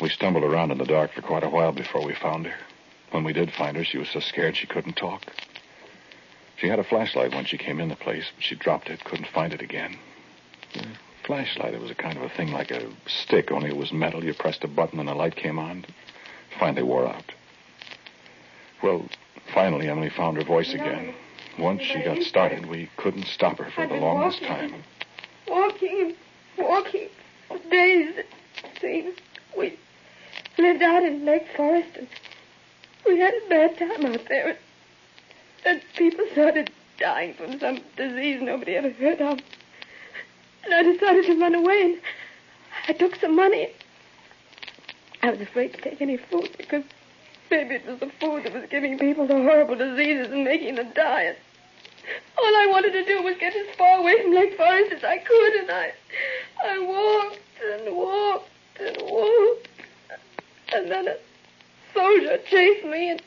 We 0.00 0.08
stumbled 0.08 0.42
around 0.42 0.70
in 0.72 0.78
the 0.78 0.84
dark 0.84 1.12
for 1.12 1.22
quite 1.22 1.44
a 1.44 1.50
while 1.50 1.72
before 1.72 2.04
we 2.04 2.14
found 2.14 2.46
her. 2.46 2.56
When 3.10 3.24
we 3.24 3.34
did 3.34 3.52
find 3.52 3.76
her, 3.76 3.84
she 3.84 3.98
was 3.98 4.08
so 4.08 4.20
scared 4.20 4.56
she 4.56 4.66
couldn't 4.66 4.96
talk. 4.96 5.22
She 6.56 6.68
had 6.68 6.78
a 6.78 6.84
flashlight 6.84 7.34
when 7.34 7.44
she 7.44 7.58
came 7.58 7.78
in 7.78 7.90
the 7.90 7.96
place, 7.96 8.24
but 8.34 8.42
she 8.42 8.54
dropped 8.54 8.88
it, 8.88 9.04
couldn't 9.04 9.28
find 9.28 9.52
it 9.52 9.60
again. 9.60 9.98
The 10.72 10.86
flashlight, 11.26 11.74
it 11.74 11.80
was 11.80 11.90
a 11.90 11.94
kind 11.94 12.16
of 12.16 12.22
a 12.22 12.28
thing 12.30 12.52
like 12.52 12.70
a 12.70 12.88
stick, 13.06 13.50
only 13.50 13.70
it 13.70 13.76
was 13.76 13.92
metal. 13.92 14.24
You 14.24 14.34
pressed 14.34 14.64
a 14.64 14.68
button 14.68 14.98
and 14.98 15.08
the 15.08 15.14
light 15.14 15.36
came 15.36 15.58
on. 15.58 15.84
Finally 16.58 16.82
wore 16.82 17.06
out. 17.06 17.32
Well, 18.82 19.08
finally, 19.54 19.88
Emily 19.88 20.10
found 20.10 20.36
her 20.36 20.44
voice 20.44 20.74
again. 20.74 21.14
Once 21.58 21.82
she 21.82 22.02
got 22.02 22.22
started, 22.22 22.66
we 22.66 22.90
couldn't 22.96 23.26
stop 23.26 23.58
her 23.58 23.70
for 23.70 23.86
the 23.86 23.94
longest 23.94 24.42
time. 24.42 24.82
Walking 25.48 26.14
and 26.56 26.66
walking 26.66 27.08
for 27.48 27.58
days, 27.70 28.14
it 28.16 28.26
seems. 28.80 29.16
We 29.56 29.78
lived 30.58 30.82
out 30.82 31.02
in 31.04 31.24
Lake 31.24 31.46
Forest 31.56 31.90
and 31.96 32.08
we 33.06 33.18
had 33.18 33.34
a 33.34 33.48
bad 33.48 33.78
time 33.78 34.06
out 34.06 34.28
there. 34.28 34.56
And 35.64 35.82
people 35.96 36.24
started 36.32 36.72
dying 36.98 37.34
from 37.34 37.58
some 37.58 37.80
disease 37.96 38.40
nobody 38.42 38.76
ever 38.76 38.90
heard 38.90 39.20
of. 39.20 39.40
And 40.64 40.74
I 40.74 40.82
decided 40.82 41.26
to 41.26 41.40
run 41.40 41.54
away 41.54 41.82
and 41.82 42.00
I 42.88 42.92
took 42.92 43.16
some 43.16 43.36
money. 43.36 43.70
I 45.22 45.30
was 45.30 45.40
afraid 45.40 45.72
to 45.74 45.80
take 45.80 46.00
any 46.00 46.16
food 46.16 46.50
because 46.56 46.84
maybe 47.50 47.76
it 47.76 47.86
was 47.86 48.00
the 48.00 48.10
food 48.20 48.44
that 48.44 48.52
was 48.52 48.64
giving 48.70 48.98
people 48.98 49.26
the 49.26 49.34
horrible 49.34 49.76
diseases 49.76 50.32
and 50.32 50.44
making 50.44 50.76
them 50.76 50.90
die. 50.94 51.22
And 51.22 51.36
all 52.38 52.56
I 52.56 52.66
wanted 52.66 52.92
to 52.92 53.04
do 53.04 53.22
was 53.22 53.36
get 53.38 53.54
as 53.54 53.76
far 53.76 53.98
away 53.98 54.20
from 54.22 54.34
Lake 54.34 54.56
Forest 54.56 54.92
as 54.92 55.04
I 55.04 55.18
could, 55.18 55.54
and 55.54 55.70
I, 55.70 55.92
I 56.64 56.78
walked 56.78 57.38
and 57.64 57.96
walked 57.96 58.48
and 58.80 58.96
walked, 59.02 59.68
and 60.74 60.90
then 60.90 61.08
a 61.08 61.16
soldier 61.94 62.38
chased 62.48 62.84
me, 62.84 63.10
and 63.10 63.22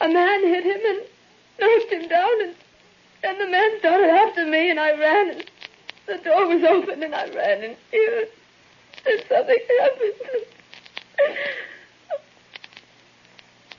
a 0.00 0.08
man 0.08 0.42
hit 0.42 0.64
him 0.64 0.80
and 0.84 1.02
knocked 1.60 1.92
him 1.92 2.08
down, 2.08 2.42
and 2.42 2.54
then 3.22 3.38
the 3.38 3.48
man 3.48 3.78
started 3.78 4.08
after 4.08 4.46
me, 4.46 4.70
and 4.70 4.80
I 4.80 4.98
ran, 4.98 5.30
and 5.30 5.44
the 6.08 6.18
door 6.18 6.48
was 6.48 6.64
open, 6.64 7.02
and 7.02 7.14
I 7.14 7.28
ran 7.28 7.62
in 7.62 7.76
here, 7.90 8.26
and 9.06 9.24
something 9.28 9.58
happened. 9.78 10.14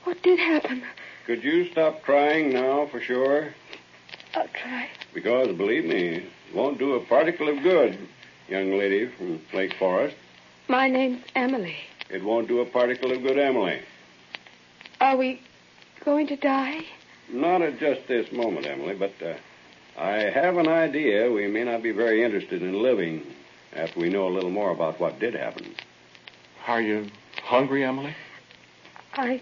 What 0.03 0.21
did 0.23 0.39
happen? 0.39 0.83
Could 1.25 1.43
you 1.43 1.69
stop 1.71 2.01
crying 2.03 2.53
now 2.53 2.87
for 2.87 3.01
sure? 3.01 3.49
I'll 4.35 4.47
try. 4.47 4.87
Because, 5.13 5.55
believe 5.57 5.85
me, 5.85 6.07
it 6.17 6.23
won't 6.55 6.77
do 6.77 6.93
a 6.93 6.99
particle 7.05 7.49
of 7.49 7.61
good, 7.63 7.97
young 8.47 8.77
lady 8.77 9.07
from 9.07 9.41
Lake 9.53 9.73
Forest. 9.77 10.15
My 10.67 10.87
name's 10.87 11.23
Emily. 11.35 11.75
It 12.09 12.23
won't 12.23 12.47
do 12.47 12.61
a 12.61 12.65
particle 12.65 13.11
of 13.11 13.21
good, 13.21 13.37
Emily. 13.37 13.81
Are 15.01 15.17
we 15.17 15.41
going 16.05 16.27
to 16.27 16.35
die? 16.35 16.81
Not 17.31 17.61
at 17.61 17.79
just 17.79 18.07
this 18.07 18.31
moment, 18.31 18.65
Emily, 18.65 18.95
but 18.95 19.13
uh, 19.23 19.35
I 19.99 20.29
have 20.33 20.57
an 20.57 20.67
idea 20.69 21.29
we 21.31 21.47
may 21.47 21.65
not 21.65 21.83
be 21.83 21.91
very 21.91 22.23
interested 22.23 22.61
in 22.61 22.81
living 22.81 23.21
after 23.75 23.99
we 23.99 24.09
know 24.09 24.27
a 24.27 24.33
little 24.33 24.49
more 24.49 24.71
about 24.71 24.97
what 24.99 25.19
did 25.19 25.33
happen. 25.33 25.75
Are 26.67 26.81
you 26.81 27.07
hungry, 27.43 27.83
Emily? 27.83 28.15
I 29.13 29.41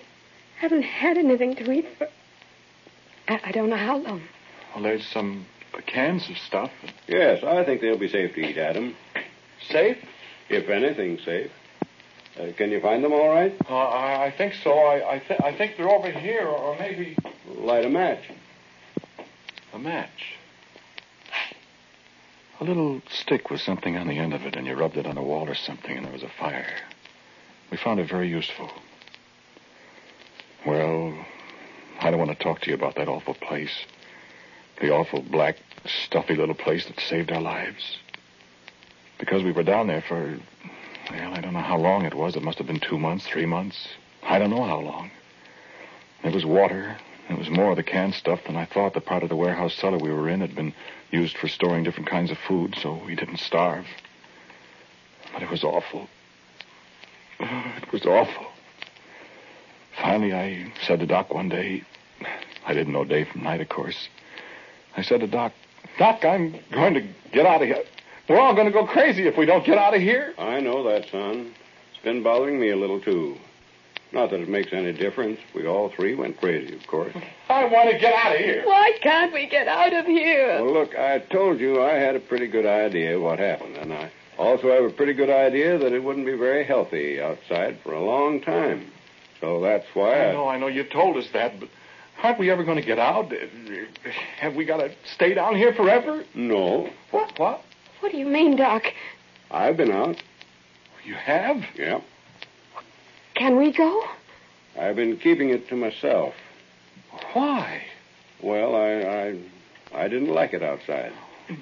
haven't 0.57 0.81
had 0.81 1.17
anything 1.17 1.55
to 1.57 1.71
eat 1.71 1.85
for. 1.97 2.07
I, 3.27 3.39
I 3.45 3.51
don't 3.51 3.69
know 3.69 3.75
how 3.77 3.97
long. 3.97 4.23
Well, 4.73 4.83
there's 4.83 5.05
some 5.05 5.45
cans 5.85 6.27
of 6.29 6.37
stuff. 6.37 6.71
Yes, 7.07 7.43
I 7.43 7.63
think 7.63 7.81
they'll 7.81 7.97
be 7.99 8.07
safe 8.07 8.33
to 8.33 8.41
eat, 8.41 8.57
Adam. 8.57 8.95
Safe? 9.69 9.97
If 10.49 10.69
anything, 10.69 11.19
safe. 11.23 11.51
Uh, 12.39 12.51
can 12.57 12.71
you 12.71 12.79
find 12.81 13.03
them 13.03 13.13
all 13.13 13.29
right? 13.29 13.53
Uh, 13.69 13.75
I, 13.75 14.25
I 14.25 14.31
think 14.35 14.53
so. 14.63 14.71
I 14.73 15.15
I, 15.15 15.19
th- 15.19 15.39
I 15.41 15.55
think 15.55 15.77
they're 15.77 15.89
over 15.89 16.09
here, 16.09 16.47
or 16.47 16.75
maybe 16.79 17.15
Light 17.55 17.85
a 17.85 17.89
match. 17.89 18.23
a 19.73 19.79
match. 19.79 20.33
A 22.59 22.63
little 22.63 23.01
stick 23.09 23.51
with 23.51 23.61
something 23.61 23.97
on 23.97 24.07
the 24.07 24.17
end 24.17 24.33
of 24.33 24.41
it, 24.43 24.55
and 24.55 24.65
you 24.65 24.73
rubbed 24.73 24.97
it 24.97 25.05
on 25.05 25.17
a 25.17 25.23
wall 25.23 25.47
or 25.47 25.55
something, 25.55 25.95
and 25.95 26.05
there 26.05 26.13
was 26.13 26.23
a 26.23 26.31
fire. 26.39 26.75
We 27.69 27.77
found 27.77 27.99
it 27.99 28.09
very 28.09 28.27
useful. 28.27 28.71
Well, 30.65 31.13
I 31.99 32.09
don't 32.09 32.19
want 32.19 32.31
to 32.31 32.43
talk 32.43 32.61
to 32.61 32.69
you 32.69 32.75
about 32.75 32.95
that 32.95 33.07
awful 33.07 33.35
place. 33.35 33.85
The 34.81 34.89
awful 34.89 35.21
black, 35.21 35.57
stuffy 36.05 36.35
little 36.35 36.55
place 36.55 36.85
that 36.87 36.99
saved 36.99 37.31
our 37.31 37.41
lives. 37.41 37.97
Because 39.19 39.43
we 39.43 39.51
were 39.51 39.63
down 39.63 39.87
there 39.87 40.03
for, 40.07 40.39
well, 41.11 41.33
I 41.33 41.41
don't 41.41 41.53
know 41.53 41.59
how 41.59 41.77
long 41.77 42.05
it 42.05 42.13
was. 42.13 42.35
It 42.35 42.43
must 42.43 42.57
have 42.57 42.67
been 42.67 42.79
two 42.79 42.97
months, 42.97 43.27
three 43.27 43.45
months. 43.45 43.87
I 44.23 44.39
don't 44.39 44.49
know 44.49 44.63
how 44.63 44.79
long. 44.79 45.11
There 46.23 46.31
was 46.31 46.45
water. 46.45 46.97
There 47.27 47.37
was 47.37 47.49
more 47.49 47.71
of 47.71 47.75
the 47.75 47.83
canned 47.83 48.13
stuff 48.13 48.39
than 48.45 48.55
I 48.55 48.65
thought. 48.65 48.93
The 48.93 49.01
part 49.01 49.23
of 49.23 49.29
the 49.29 49.35
warehouse 49.35 49.73
cellar 49.75 49.97
we 49.97 50.11
were 50.11 50.29
in 50.29 50.39
had 50.39 50.55
been 50.55 50.73
used 51.11 51.37
for 51.37 51.47
storing 51.47 51.83
different 51.83 52.09
kinds 52.09 52.31
of 52.31 52.37
food, 52.37 52.75
so 52.81 53.01
we 53.05 53.15
didn't 53.15 53.39
starve. 53.39 53.85
But 55.33 55.43
it 55.43 55.49
was 55.49 55.63
awful. 55.63 56.07
It 57.39 57.91
was 57.93 58.05
awful. 58.05 58.47
Finally, 60.01 60.33
I 60.33 60.73
said 60.85 60.99
to 60.99 61.05
Doc 61.05 61.33
one 61.33 61.47
day, 61.47 61.83
I 62.65 62.73
didn't 62.73 62.93
know 62.93 63.05
day 63.05 63.23
from 63.23 63.43
night, 63.43 63.61
of 63.61 63.69
course. 63.69 64.09
I 64.95 65.01
said 65.01 65.21
to 65.21 65.27
Doc, 65.27 65.53
Doc, 65.97 66.25
I'm 66.25 66.59
going 66.71 66.95
to 66.95 67.03
get 67.31 67.45
out 67.45 67.61
of 67.61 67.67
here. 67.67 67.83
We're 68.27 68.39
all 68.39 68.53
going 68.53 68.67
to 68.67 68.73
go 68.73 68.85
crazy 68.85 69.27
if 69.27 69.37
we 69.37 69.45
don't 69.45 69.65
get 69.65 69.77
out 69.77 69.93
of 69.93 70.01
here. 70.01 70.33
I 70.37 70.59
know 70.59 70.83
that, 70.83 71.09
son. 71.09 71.53
It's 71.91 72.03
been 72.03 72.23
bothering 72.23 72.59
me 72.59 72.71
a 72.71 72.75
little, 72.75 72.99
too. 72.99 73.37
Not 74.13 74.29
that 74.31 74.39
it 74.39 74.47
makes 74.47 74.71
any 74.71 74.93
difference. 74.93 75.39
We 75.53 75.67
all 75.67 75.89
three 75.89 76.15
went 76.15 76.37
crazy, 76.39 76.73
of 76.75 76.87
course. 76.87 77.13
I 77.49 77.65
want 77.65 77.91
to 77.91 77.97
get 77.99 78.13
out 78.13 78.33
of 78.35 78.39
here. 78.41 78.63
Why 78.65 78.91
can't 79.01 79.33
we 79.33 79.47
get 79.47 79.67
out 79.67 79.93
of 79.93 80.05
here? 80.05 80.61
Well, 80.63 80.73
look, 80.73 80.95
I 80.95 81.19
told 81.19 81.59
you 81.59 81.81
I 81.81 81.93
had 81.95 82.15
a 82.15 82.19
pretty 82.19 82.47
good 82.47 82.65
idea 82.65 83.19
what 83.19 83.39
happened, 83.39 83.75
and 83.75 83.93
I 83.93 84.09
also 84.37 84.71
have 84.71 84.85
a 84.85 84.89
pretty 84.93 85.13
good 85.13 85.29
idea 85.29 85.77
that 85.77 85.91
it 85.91 86.01
wouldn't 86.03 86.25
be 86.25 86.35
very 86.37 86.63
healthy 86.63 87.19
outside 87.21 87.79
for 87.83 87.93
a 87.93 88.03
long 88.03 88.39
time. 88.41 88.91
So 89.41 89.61
that's 89.61 89.85
why 89.93 90.13
I 90.25 90.29
I. 90.29 90.31
know, 90.33 90.47
I 90.47 90.57
know. 90.57 90.67
You 90.67 90.83
told 90.85 91.17
us 91.17 91.27
that, 91.33 91.59
but 91.59 91.69
aren't 92.23 92.39
we 92.39 92.49
ever 92.49 92.63
going 92.63 92.77
to 92.79 92.85
get 92.85 92.99
out? 92.99 93.31
Have 94.39 94.55
we 94.55 94.63
got 94.65 94.77
to 94.77 94.91
stay 95.15 95.33
down 95.33 95.55
here 95.57 95.73
forever? 95.73 96.23
No, 96.33 96.89
What? 97.11 97.37
What? 97.37 97.61
What 97.99 98.11
do 98.11 98.17
you 98.17 98.25
mean, 98.27 98.55
Doc? 98.55 98.83
I've 99.51 99.75
been 99.75 99.91
out. 99.91 100.21
You 101.03 101.15
have? 101.15 101.57
Yeah. 101.75 101.99
Can 103.37 103.55
we 103.55 103.71
go? 103.71 104.03
I've 104.79 104.95
been 104.95 105.17
keeping 105.17 105.49
it 105.49 105.69
to 105.69 105.75
myself. 105.75 106.33
Why? 107.33 107.83
Well, 108.41 108.75
I, 108.75 109.35
I, 109.93 110.03
I 110.03 110.07
didn't 110.07 110.33
like 110.33 110.53
it 110.53 110.63
outside. 110.63 111.13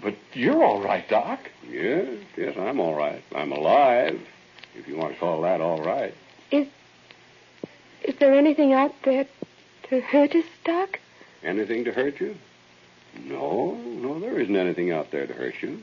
But 0.02 0.16
you're 0.34 0.64
all 0.64 0.82
right, 0.82 1.08
Doc. 1.10 1.52
Yes, 1.70 2.08
yes, 2.38 2.56
I'm 2.58 2.80
all 2.80 2.96
right. 2.96 3.22
I'm 3.36 3.52
alive, 3.52 4.20
if 4.76 4.88
you 4.88 4.96
want 4.96 5.14
to 5.14 5.20
call 5.20 5.42
that 5.42 5.60
all 5.62 5.84
right. 5.84 6.14
Is 6.50 6.68
is 8.04 8.16
there 8.20 8.34
anything 8.34 8.72
out 8.72 8.94
there 9.04 9.26
to 9.90 10.00
hurt 10.00 10.34
us, 10.34 10.46
Doc? 10.64 11.00
Anything 11.44 11.84
to 11.86 11.92
hurt 11.92 12.20
you? 12.22 12.36
No, 13.24 13.76
no, 13.76 14.20
there 14.20 14.40
isn't 14.40 14.56
anything 14.56 14.92
out 14.92 15.12
there 15.12 15.28
to 15.28 15.34
hurt 15.34 15.56
you. 15.62 15.82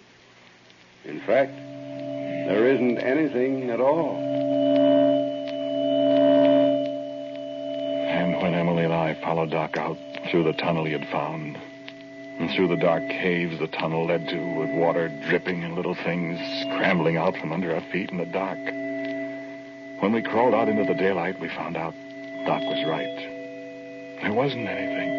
In 1.04 1.20
fact, 1.20 1.52
there 1.54 2.66
isn't 2.66 2.98
anything 2.98 3.70
at 3.70 3.80
all. 3.80 4.31
I 9.12 9.20
followed 9.20 9.50
Doc 9.50 9.76
out 9.76 9.98
through 10.30 10.44
the 10.44 10.54
tunnel 10.54 10.86
he 10.86 10.92
had 10.92 11.06
found, 11.08 11.58
and 12.38 12.50
through 12.50 12.68
the 12.68 12.78
dark 12.78 13.06
caves 13.10 13.58
the 13.58 13.66
tunnel 13.66 14.06
led 14.06 14.26
to, 14.28 14.54
with 14.54 14.70
water 14.70 15.10
dripping 15.28 15.62
and 15.64 15.74
little 15.74 15.94
things 15.94 16.38
scrambling 16.62 17.18
out 17.18 17.36
from 17.36 17.52
under 17.52 17.74
our 17.74 17.82
feet 17.92 18.10
in 18.10 18.16
the 18.16 18.24
dark, 18.24 18.56
when 20.00 20.14
we 20.14 20.22
crawled 20.22 20.54
out 20.54 20.70
into 20.70 20.84
the 20.84 20.94
daylight, 20.94 21.38
we 21.40 21.50
found 21.50 21.76
out 21.76 21.92
Doc 22.46 22.62
was 22.62 22.88
right. 22.88 24.22
There 24.22 24.32
wasn't 24.32 24.66
anything. 24.66 25.10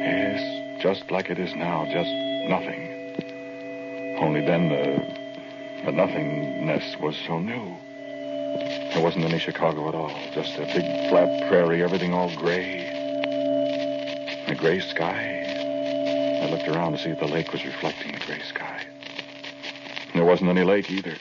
Yes, 0.00 0.82
just 0.82 1.10
like 1.10 1.28
it 1.28 1.38
is 1.38 1.54
now, 1.54 1.84
just 1.84 2.10
nothing. 2.48 4.16
Only 4.18 4.40
then 4.40 4.70
the, 4.70 5.84
the 5.84 5.92
nothingness 5.92 6.96
was 7.02 7.18
so 7.26 7.38
new. 7.38 7.76
There 8.60 9.02
wasn't 9.02 9.24
any 9.24 9.38
Chicago 9.38 9.88
at 9.88 9.94
all, 9.94 10.12
just 10.32 10.56
a 10.56 10.66
big 10.66 11.10
flat 11.10 11.48
prairie, 11.48 11.82
everything 11.82 12.14
all 12.14 12.34
gray. 12.36 12.86
A 14.46 14.54
gray 14.54 14.80
sky. 14.80 15.42
I 16.42 16.50
looked 16.50 16.68
around 16.68 16.92
to 16.92 16.98
see 16.98 17.10
if 17.10 17.18
the 17.18 17.26
lake 17.26 17.52
was 17.52 17.64
reflecting 17.64 18.12
the 18.12 18.24
gray 18.24 18.40
sky. 18.42 18.86
There 20.14 20.24
wasn't 20.24 20.50
any 20.50 20.64
lake 20.64 20.90
either. 20.90 21.16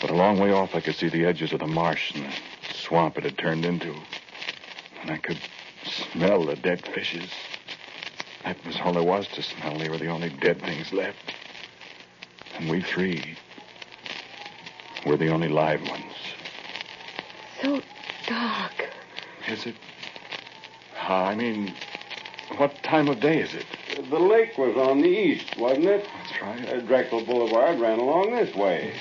But 0.00 0.10
a 0.10 0.14
long 0.14 0.38
way 0.38 0.52
off, 0.52 0.74
I 0.74 0.80
could 0.80 0.94
see 0.94 1.08
the 1.08 1.24
edges 1.24 1.52
of 1.52 1.60
the 1.60 1.66
marsh 1.66 2.14
and 2.14 2.24
the 2.24 2.74
swamp 2.74 3.16
it 3.16 3.24
had 3.24 3.38
turned 3.38 3.64
into. 3.64 3.94
And 5.02 5.10
I 5.10 5.16
could 5.16 5.38
smell 5.84 6.44
the 6.44 6.56
dead 6.56 6.84
fishes. 6.84 7.30
That 8.44 8.64
was 8.66 8.78
all 8.80 8.92
there 8.92 9.02
was 9.02 9.26
to 9.28 9.42
smell. 9.42 9.78
They 9.78 9.88
were 9.88 9.98
the 9.98 10.08
only 10.08 10.30
dead 10.30 10.60
things 10.60 10.92
left. 10.92 11.34
And 12.58 12.68
we 12.68 12.82
three 12.82 13.36
were 15.08 15.16
the 15.16 15.30
only 15.30 15.48
live 15.48 15.80
ones. 15.88 16.12
So 17.62 17.80
dark. 18.26 18.88
Is 19.48 19.66
it? 19.66 19.74
Uh, 21.08 21.14
I 21.14 21.34
mean, 21.34 21.74
what 22.58 22.82
time 22.82 23.08
of 23.08 23.18
day 23.18 23.40
is 23.40 23.54
it? 23.54 23.64
The 24.10 24.18
lake 24.18 24.58
was 24.58 24.76
on 24.76 25.00
the 25.00 25.08
east, 25.08 25.56
wasn't 25.56 25.86
it? 25.86 26.06
That's 26.14 26.42
right. 26.42 26.68
Uh, 26.68 26.80
Drexel 26.80 27.24
Boulevard 27.24 27.80
ran 27.80 27.98
along 27.98 28.32
this 28.32 28.54
way. 28.54 28.94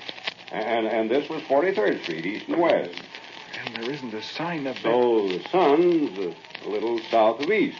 And, 0.52 0.88
and 0.88 1.12
this 1.12 1.28
was 1.30 1.42
43rd 1.44 2.02
Street, 2.04 2.26
east 2.26 2.48
and 2.48 2.62
west. 2.62 3.02
And 3.66 3.76
there 3.76 3.92
isn't 3.92 4.14
a 4.14 4.24
sign 4.24 4.66
of 4.66 4.78
it. 4.78 4.84
So 4.84 5.28
the 5.28 5.44
sun's 5.50 6.18
a 6.66 6.70
little 6.70 7.00
south 7.12 7.42
of 7.42 7.52
east. 7.52 7.78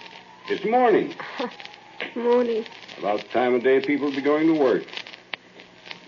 It's 0.50 0.66
morning. 0.66 1.16
Morning. 2.16 2.66
About 3.00 3.22
the 3.22 3.28
time 3.30 3.54
of 3.54 3.64
day 3.64 3.80
people 3.80 4.12
be 4.12 4.22
going 4.22 4.48
to 4.48 4.54
work. 4.54 4.84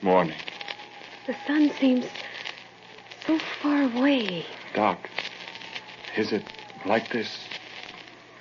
Morning. 0.02 0.36
The 1.29 1.36
sun 1.45 1.69
seems 1.79 2.07
so 3.27 3.38
far 3.62 3.83
away. 3.83 4.48
Doc, 4.74 4.98
is 6.17 6.33
it 6.33 6.43
like 6.88 7.12
this 7.12 7.48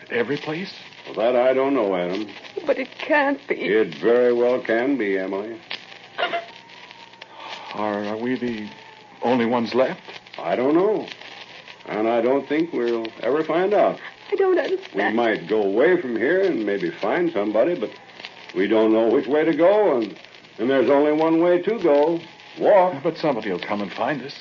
every 0.09 0.39
place? 0.39 0.73
Well, 1.05 1.17
that 1.17 1.37
I 1.37 1.53
don't 1.53 1.75
know, 1.75 1.95
Adam. 1.95 2.31
But 2.65 2.79
it 2.79 2.89
can't 2.93 3.47
be. 3.47 3.57
It 3.57 3.97
very 3.97 4.33
well 4.33 4.59
can 4.63 4.97
be, 4.97 5.19
Emily. 5.19 5.61
Are, 7.75 8.05
are 8.05 8.17
we 8.17 8.39
the 8.39 8.71
only 9.21 9.45
ones 9.45 9.75
left? 9.75 10.01
I 10.39 10.57
don't 10.57 10.75
know. 10.75 11.07
And 11.85 12.09
I 12.09 12.23
don't 12.23 12.49
think 12.49 12.73
we'll 12.73 13.09
ever 13.21 13.45
find 13.45 13.75
out. 13.75 14.01
I 14.33 14.37
don't 14.37 14.59
understand. 14.59 15.13
We 15.13 15.13
might 15.13 15.47
go 15.47 15.63
away 15.63 16.01
from 16.01 16.17
here 16.17 16.41
and 16.41 16.65
maybe 16.65 16.91
find 16.91 17.31
somebody, 17.33 17.79
but 17.79 17.91
we 18.57 18.67
don't 18.67 18.95
know 18.95 19.11
which 19.11 19.27
way 19.27 19.45
to 19.45 19.55
go, 19.55 19.99
and, 19.99 20.19
and 20.57 20.71
there's 20.71 20.89
only 20.89 21.13
one 21.13 21.43
way 21.43 21.61
to 21.61 21.79
go. 21.83 22.19
Walk, 22.59 23.03
But 23.03 23.17
somebody 23.17 23.51
will 23.51 23.61
come 23.61 23.81
and 23.81 23.93
find 23.93 24.23
us. 24.23 24.35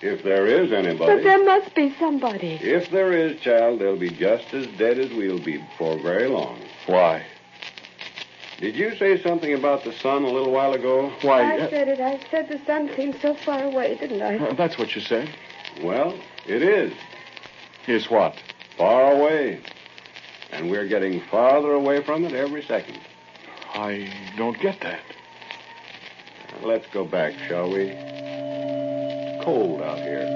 if 0.00 0.22
there 0.22 0.46
is 0.46 0.72
anybody. 0.72 1.14
But 1.14 1.22
there 1.22 1.44
must 1.44 1.74
be 1.74 1.94
somebody. 1.98 2.54
If 2.62 2.90
there 2.90 3.12
is, 3.12 3.40
child, 3.40 3.80
they'll 3.80 3.98
be 3.98 4.10
just 4.10 4.52
as 4.54 4.66
dead 4.78 4.98
as 4.98 5.10
we'll 5.12 5.42
be 5.42 5.56
before 5.58 5.98
very 5.98 6.28
long. 6.28 6.60
Why? 6.86 7.24
Did 8.60 8.74
you 8.74 8.96
say 8.96 9.22
something 9.22 9.54
about 9.54 9.84
the 9.84 9.92
sun 9.92 10.24
a 10.24 10.30
little 10.30 10.50
while 10.52 10.72
ago? 10.72 11.12
Why? 11.22 11.42
I 11.54 11.58
uh, 11.60 11.70
said 11.70 11.88
it. 11.88 12.00
I 12.00 12.18
said 12.30 12.48
the 12.48 12.58
sun 12.64 12.90
seemed 12.96 13.16
so 13.20 13.34
far 13.34 13.62
away, 13.62 13.96
didn't 13.96 14.20
I? 14.20 14.36
uh, 14.38 14.54
that's 14.54 14.76
what 14.78 14.94
you 14.96 15.00
said. 15.00 15.30
Well, 15.82 16.18
it 16.46 16.62
is. 16.62 16.92
Is 17.86 18.10
what? 18.10 18.34
Far 18.76 19.12
away. 19.12 19.60
And 20.50 20.70
we're 20.70 20.88
getting 20.88 21.20
farther 21.30 21.72
away 21.72 22.02
from 22.02 22.24
it 22.24 22.32
every 22.32 22.62
second. 22.62 22.98
I 23.74 24.12
don't 24.36 24.58
get 24.58 24.80
that. 24.80 25.02
Let's 26.62 26.86
go 26.88 27.04
back, 27.04 27.34
shall 27.46 27.70
we? 27.70 27.92
It's 27.92 29.44
Cold 29.44 29.80
out 29.80 29.98
here. 29.98 30.26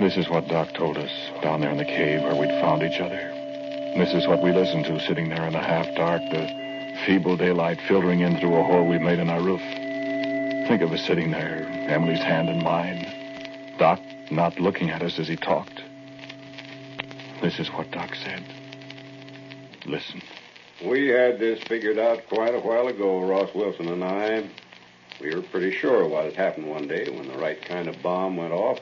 This 0.00 0.16
is 0.16 0.28
what 0.28 0.48
Doc 0.48 0.72
told 0.74 0.98
us 0.98 1.10
down 1.40 1.60
there 1.60 1.70
in 1.70 1.78
the 1.78 1.84
cave 1.84 2.22
where 2.22 2.34
we'd 2.34 2.60
found 2.60 2.82
each 2.82 3.00
other. 3.00 3.32
This 3.96 4.12
is 4.12 4.26
what 4.26 4.42
we 4.42 4.52
listened 4.52 4.84
to 4.86 5.00
sitting 5.00 5.28
there 5.28 5.46
in 5.46 5.52
the 5.52 5.60
half 5.60 5.86
dark, 5.94 6.20
the 6.30 6.46
feeble 7.06 7.36
daylight 7.36 7.80
filtering 7.88 8.20
in 8.20 8.38
through 8.38 8.56
a 8.56 8.62
hole 8.64 8.86
we 8.86 8.98
made 8.98 9.20
in 9.20 9.30
our 9.30 9.40
roof. 9.40 9.62
Think 10.68 10.82
of 10.82 10.92
us 10.92 11.06
sitting 11.06 11.30
there, 11.30 11.64
Emily's 11.88 12.22
hand 12.22 12.48
in 12.48 12.62
mine. 12.62 13.06
Doc 13.78 14.00
not 14.30 14.58
looking 14.58 14.90
at 14.90 15.00
us 15.02 15.18
as 15.18 15.28
he 15.28 15.36
talked. 15.36 15.80
This 17.40 17.60
is 17.60 17.68
what 17.68 17.90
Doc 17.92 18.14
said. 18.16 18.44
Listen. 19.86 20.20
We 20.84 21.08
had 21.08 21.38
this 21.38 21.58
figured 21.62 21.98
out 21.98 22.28
quite 22.28 22.54
a 22.54 22.60
while 22.60 22.88
ago, 22.88 23.22
Ross 23.22 23.54
Wilson 23.54 23.88
and 23.88 24.04
I. 24.04 24.46
We 25.22 25.34
were 25.34 25.40
pretty 25.40 25.72
sure 25.72 26.06
what 26.06 26.26
had 26.26 26.34
happened 26.34 26.68
one 26.68 26.86
day 26.86 27.08
when 27.08 27.28
the 27.28 27.38
right 27.38 27.60
kind 27.62 27.88
of 27.88 28.02
bomb 28.02 28.36
went 28.36 28.52
off. 28.52 28.80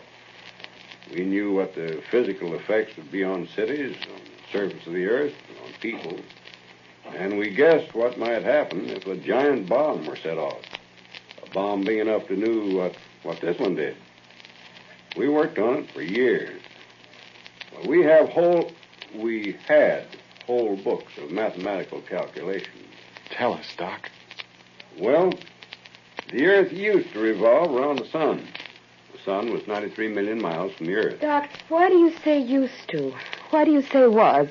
We 1.13 1.25
knew 1.25 1.55
what 1.55 1.77
the 1.77 2.03
physical 2.11 2.55
effects 2.55 2.97
would 2.97 3.13
be 3.13 3.23
on 3.23 3.47
cities, 3.47 3.97
on 4.13 4.19
the 4.19 4.59
surface 4.59 4.85
of 4.89 4.93
the 4.93 5.07
earth, 5.07 5.35
on 5.65 5.73
people. 5.81 6.19
And 7.15 7.39
we 7.39 7.51
guessed 7.51 7.95
what 7.95 8.19
might 8.19 8.43
happen 8.43 8.89
if 8.89 9.07
a 9.07 9.17
giant 9.17 9.69
bomb 9.69 10.05
were 10.05 10.17
set 10.17 10.37
off. 10.37 10.63
A 11.47 11.51
bomb 11.51 11.85
big 11.85 12.01
enough 12.01 12.27
to 12.27 12.35
do 12.35 12.75
what, 12.77 12.97
what 13.23 13.41
this 13.41 13.61
one 13.61 13.77
did. 13.77 13.97
We 15.17 15.29
worked 15.29 15.61
on 15.61 15.77
it 15.77 15.91
for 15.93 16.03
years. 16.03 16.61
We 17.87 18.03
have 18.03 18.31
whole, 18.31 18.73
we 19.15 19.57
had 19.69 20.09
whole 20.47 20.77
books 20.77 21.17
of 21.19 21.31
mathematical 21.31 22.01
calculations. 22.03 22.87
Tell 23.31 23.55
us, 23.55 23.67
Doc. 23.77 24.11
Well, 24.99 25.33
the 26.31 26.47
Earth 26.47 26.73
used 26.73 27.13
to 27.13 27.21
revolve 27.21 27.75
around 27.75 27.99
the 27.99 28.07
sun. 28.07 28.47
The 29.13 29.19
sun 29.25 29.53
was 29.53 29.67
93 29.67 30.09
million 30.09 30.41
miles 30.41 30.75
from 30.75 30.87
the 30.87 30.95
Earth. 30.95 31.21
Doc, 31.21 31.49
why 31.69 31.89
do 31.89 31.97
you 31.97 32.13
say 32.23 32.39
used 32.39 32.89
to? 32.89 33.15
Why 33.51 33.65
do 33.65 33.73
you 33.73 33.83
say 33.83 34.07
was? 34.07 34.49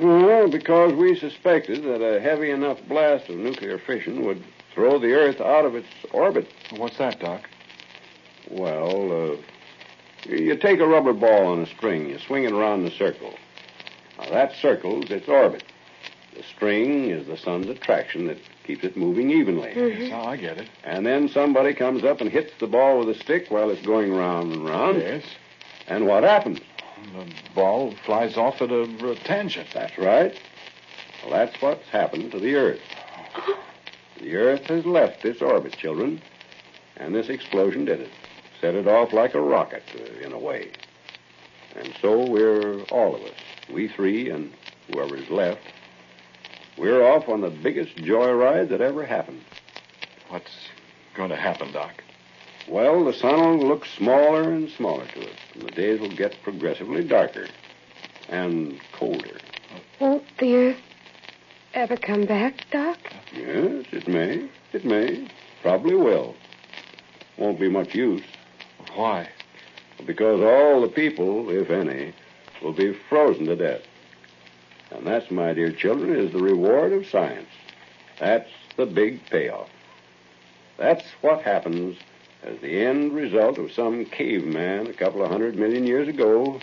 Well, 0.00 0.48
because 0.48 0.92
we 0.92 1.18
suspected 1.18 1.82
that 1.84 2.02
a 2.02 2.20
heavy 2.20 2.50
enough 2.50 2.78
blast 2.88 3.28
of 3.28 3.36
nuclear 3.36 3.78
fission 3.78 4.24
would 4.24 4.42
throw 4.74 4.98
the 4.98 5.12
Earth 5.12 5.40
out 5.40 5.64
of 5.64 5.74
its 5.74 5.88
orbit. 6.12 6.48
What's 6.76 6.98
that, 6.98 7.18
Doc? 7.18 7.42
Well, 8.50 9.32
uh, 9.32 9.36
you 10.28 10.56
take 10.56 10.80
a 10.80 10.86
rubber 10.86 11.12
ball 11.12 11.46
on 11.46 11.60
a 11.60 11.66
string, 11.66 12.08
you 12.08 12.18
swing 12.18 12.44
it 12.44 12.52
around 12.52 12.80
in 12.80 12.92
a 12.92 12.96
circle. 12.96 13.34
Now, 14.18 14.30
that 14.30 14.52
circles 14.60 15.10
its 15.10 15.28
orbit. 15.28 15.64
The 16.34 16.42
string 16.42 17.10
is 17.10 17.26
the 17.26 17.36
sun's 17.36 17.68
attraction 17.68 18.26
that 18.26 18.38
keeps 18.64 18.84
it 18.84 18.96
moving 18.96 19.30
evenly. 19.30 19.72
Yes, 19.74 20.12
oh, 20.14 20.28
I 20.28 20.36
get 20.36 20.58
it. 20.58 20.68
And 20.84 21.04
then 21.06 21.28
somebody 21.28 21.74
comes 21.74 22.04
up 22.04 22.20
and 22.20 22.30
hits 22.30 22.52
the 22.60 22.66
ball 22.66 22.98
with 22.98 23.08
a 23.08 23.18
stick 23.18 23.46
while 23.48 23.70
it's 23.70 23.84
going 23.84 24.14
round 24.14 24.52
and 24.52 24.64
round. 24.64 24.98
Yes. 24.98 25.24
And 25.86 26.06
what 26.06 26.22
happens? 26.22 26.60
The 27.14 27.32
ball 27.54 27.94
flies 28.04 28.36
off 28.36 28.60
at 28.60 28.70
a, 28.70 28.82
a 28.82 29.14
tangent. 29.16 29.68
That's 29.72 29.96
right. 29.98 30.38
Well, 31.22 31.32
that's 31.32 31.60
what's 31.62 31.88
happened 31.88 32.32
to 32.32 32.38
the 32.38 32.54
Earth. 32.54 32.80
The 34.20 34.36
Earth 34.36 34.66
has 34.66 34.84
left 34.84 35.24
its 35.24 35.40
orbit, 35.40 35.76
children. 35.76 36.20
And 36.96 37.14
this 37.14 37.28
explosion 37.28 37.84
did 37.84 38.00
it. 38.00 38.10
Set 38.60 38.74
it 38.74 38.88
off 38.88 39.12
like 39.12 39.34
a 39.34 39.40
rocket, 39.40 39.84
uh, 39.94 40.26
in 40.26 40.32
a 40.32 40.38
way. 40.38 40.72
And 41.76 41.94
so 42.02 42.28
we're 42.28 42.82
all 42.90 43.14
of 43.14 43.22
us, 43.22 43.38
we 43.72 43.88
three 43.88 44.30
and 44.30 44.52
whoever's 44.92 45.28
left, 45.30 45.60
we're 46.76 47.02
off 47.02 47.28
on 47.28 47.40
the 47.40 47.50
biggest 47.50 47.96
joyride 47.96 48.68
that 48.70 48.80
ever 48.80 49.04
happened. 49.04 49.42
What's 50.28 50.50
going 51.14 51.30
to 51.30 51.36
happen, 51.36 51.72
Doc? 51.72 52.02
Well, 52.68 53.04
the 53.04 53.12
sun 53.14 53.40
will 53.40 53.66
look 53.66 53.84
smaller 53.86 54.42
and 54.52 54.68
smaller 54.70 55.06
to 55.06 55.20
us, 55.22 55.36
and 55.54 55.62
the 55.62 55.70
days 55.72 56.00
will 56.00 56.14
get 56.14 56.36
progressively 56.42 57.02
darker 57.02 57.46
and 58.28 58.78
colder. 58.92 59.38
Won't 60.00 60.24
the 60.38 60.54
Earth 60.54 60.80
ever 61.74 61.96
come 61.96 62.26
back, 62.26 62.66
Doc? 62.70 62.98
Yes, 63.34 63.86
it 63.92 64.06
may. 64.06 64.48
It 64.72 64.84
may. 64.84 65.28
Probably 65.62 65.94
will. 65.96 66.34
Won't 67.38 67.58
be 67.58 67.68
much 67.68 67.94
use, 67.94 68.22
Why? 68.94 69.28
because 70.06 70.40
all 70.40 70.80
the 70.80 70.88
people, 70.88 71.50
if 71.50 71.70
any, 71.70 72.12
will 72.62 72.72
be 72.72 72.92
frozen 73.08 73.46
to 73.46 73.56
death. 73.56 73.82
And 74.90 75.06
that's, 75.06 75.30
my 75.30 75.52
dear 75.52 75.70
children, 75.72 76.14
is 76.14 76.32
the 76.32 76.42
reward 76.42 76.92
of 76.92 77.06
science. 77.06 77.48
That's 78.18 78.50
the 78.76 78.86
big 78.86 79.24
payoff. 79.26 79.68
That's 80.76 81.04
what 81.20 81.42
happens 81.42 81.98
as 82.42 82.58
the 82.60 82.84
end 82.84 83.12
result 83.12 83.58
of 83.58 83.72
some 83.72 84.04
caveman 84.04 84.86
a 84.86 84.92
couple 84.92 85.22
of 85.22 85.30
hundred 85.30 85.56
million 85.56 85.86
years 85.86 86.08
ago 86.08 86.60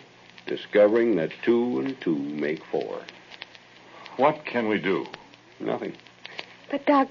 discovering 0.47 1.15
that 1.17 1.31
two 1.43 1.79
and 1.79 1.99
two 2.01 2.17
make 2.17 2.63
four. 2.65 3.01
What 4.17 4.45
can 4.45 4.69
we 4.69 4.79
do? 4.79 5.05
Nothing. 5.59 5.93
But, 6.71 6.85
Doc, 6.85 7.09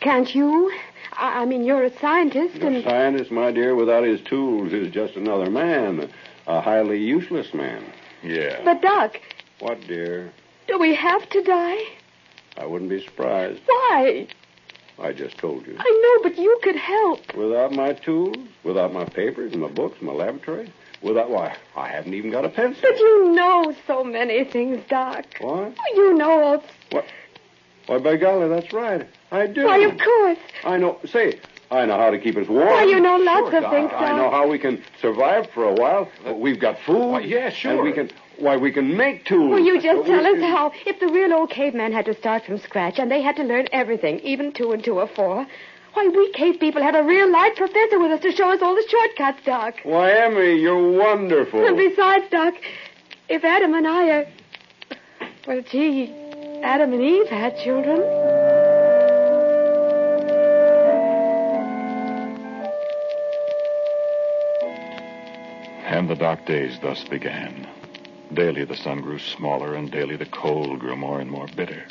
can't 0.00 0.34
you? 0.34 0.72
I, 1.12 1.42
I 1.42 1.44
mean, 1.44 1.64
you're 1.64 1.84
a 1.84 1.98
scientist, 1.98 2.56
A 2.56 2.82
scientist, 2.82 3.30
my 3.30 3.52
dear, 3.52 3.74
without 3.74 4.04
his 4.04 4.20
tools 4.22 4.72
is 4.72 4.92
just 4.92 5.16
another 5.16 5.50
man, 5.50 6.10
a 6.46 6.60
highly 6.60 6.98
useless 6.98 7.54
man. 7.54 7.84
Yeah. 8.22 8.60
but 8.64 8.82
Doc, 8.82 9.20
What, 9.60 9.80
dear? 9.86 10.30
do 10.68 10.78
we 10.78 10.94
have 10.94 11.28
to 11.30 11.42
die? 11.42 11.82
I 12.56 12.66
wouldn't 12.66 12.90
be 12.90 13.02
surprised. 13.04 13.60
Why? 13.66 14.26
I 14.98 15.12
just 15.12 15.38
told 15.38 15.66
you. 15.66 15.76
I 15.78 16.18
know, 16.22 16.28
but 16.28 16.38
you 16.38 16.58
could 16.62 16.76
help. 16.76 17.34
Without 17.34 17.72
my 17.72 17.94
tools, 17.94 18.36
without 18.64 18.92
my 18.92 19.04
papers, 19.04 19.54
my 19.54 19.68
books, 19.68 20.02
my 20.02 20.12
laboratory, 20.12 20.70
without 21.02 21.30
why, 21.30 21.56
I 21.74 21.88
haven't 21.88 22.12
even 22.12 22.30
got 22.30 22.44
a 22.44 22.50
pencil. 22.50 22.82
But 22.82 22.98
you 22.98 23.32
know 23.32 23.74
so 23.86 24.04
many 24.04 24.44
things, 24.44 24.84
Doc. 24.90 25.24
What? 25.40 25.72
Oh, 25.78 25.94
you 25.94 26.14
know 26.14 26.42
all. 26.42 26.64
Why, 27.86 27.98
by 27.98 28.16
golly, 28.16 28.48
that's 28.48 28.72
right. 28.72 29.08
I 29.32 29.46
do. 29.46 29.64
Why, 29.64 29.78
of 29.78 29.98
course. 29.98 30.38
I 30.64 30.76
know. 30.76 30.98
Say, 31.06 31.40
I 31.70 31.86
know 31.86 31.96
how 31.96 32.10
to 32.10 32.18
keep 32.18 32.36
us 32.36 32.48
warm. 32.48 32.66
Why, 32.66 32.84
you 32.84 32.98
know 33.00 33.16
lots 33.16 33.50
Sure, 33.50 33.58
of 33.58 33.62
Doc. 33.62 33.72
things, 33.72 33.90
I 33.94 34.16
know 34.16 34.28
how 34.30 34.48
we 34.48 34.58
can 34.58 34.82
survive 35.00 35.48
for 35.54 35.64
a 35.64 35.72
while. 35.74 36.08
We've 36.34 36.58
got 36.58 36.78
food. 36.84 36.98
Why, 37.12 37.20
yeah, 37.20 37.50
sure. 37.50 37.72
And 37.72 37.82
we 37.82 37.92
can. 37.92 38.10
Why, 38.38 38.56
we 38.56 38.72
can 38.72 38.96
make 38.96 39.26
tools. 39.26 39.50
Well, 39.50 39.60
you 39.60 39.80
just 39.80 40.02
We 40.02 40.08
tell 40.08 40.26
us 40.26 40.32
can- 40.32 40.42
how. 40.42 40.72
If 40.86 40.98
the 40.98 41.08
real 41.08 41.32
old 41.32 41.50
caveman 41.50 41.92
had 41.92 42.06
to 42.06 42.14
start 42.14 42.44
from 42.46 42.58
scratch 42.58 42.98
and 42.98 43.10
they 43.10 43.20
had 43.20 43.36
to 43.36 43.42
learn 43.44 43.68
everything, 43.70 44.18
even 44.20 44.52
two 44.52 44.72
and 44.72 44.82
two 44.82 44.98
are 44.98 45.06
four, 45.06 45.46
why, 45.92 46.08
we 46.08 46.32
cave 46.32 46.58
people 46.58 46.82
have 46.82 46.94
a 46.94 47.02
real 47.04 47.30
live 47.30 47.54
professor 47.56 47.98
with 48.00 48.10
us 48.12 48.20
to 48.22 48.32
show 48.32 48.50
us 48.50 48.60
all 48.62 48.74
the 48.74 48.84
shortcuts, 48.88 49.44
Doc. 49.44 49.74
Why, 49.82 50.10
Emmy, 50.12 50.54
you're 50.60 50.92
wonderful. 50.98 51.66
And 51.66 51.76
besides, 51.76 52.24
Doc, 52.30 52.54
if 53.28 53.44
Adam 53.44 53.74
and 53.74 53.86
I 53.86 54.08
are. 54.10 54.26
Well, 55.46 55.62
gee, 55.70 56.12
Adam 56.62 56.92
and 56.94 57.02
Eve 57.02 57.28
had 57.28 57.56
children. 57.58 58.00
And 66.00 66.08
the 66.08 66.14
dark 66.14 66.46
days 66.46 66.78
thus 66.80 67.04
began. 67.04 67.68
Daily 68.32 68.64
the 68.64 68.74
sun 68.74 69.02
grew 69.02 69.18
smaller, 69.18 69.74
and 69.74 69.90
daily 69.90 70.16
the 70.16 70.24
cold 70.24 70.78
grew 70.78 70.96
more 70.96 71.20
and 71.20 71.30
more 71.30 71.46
bitter. 71.54 71.84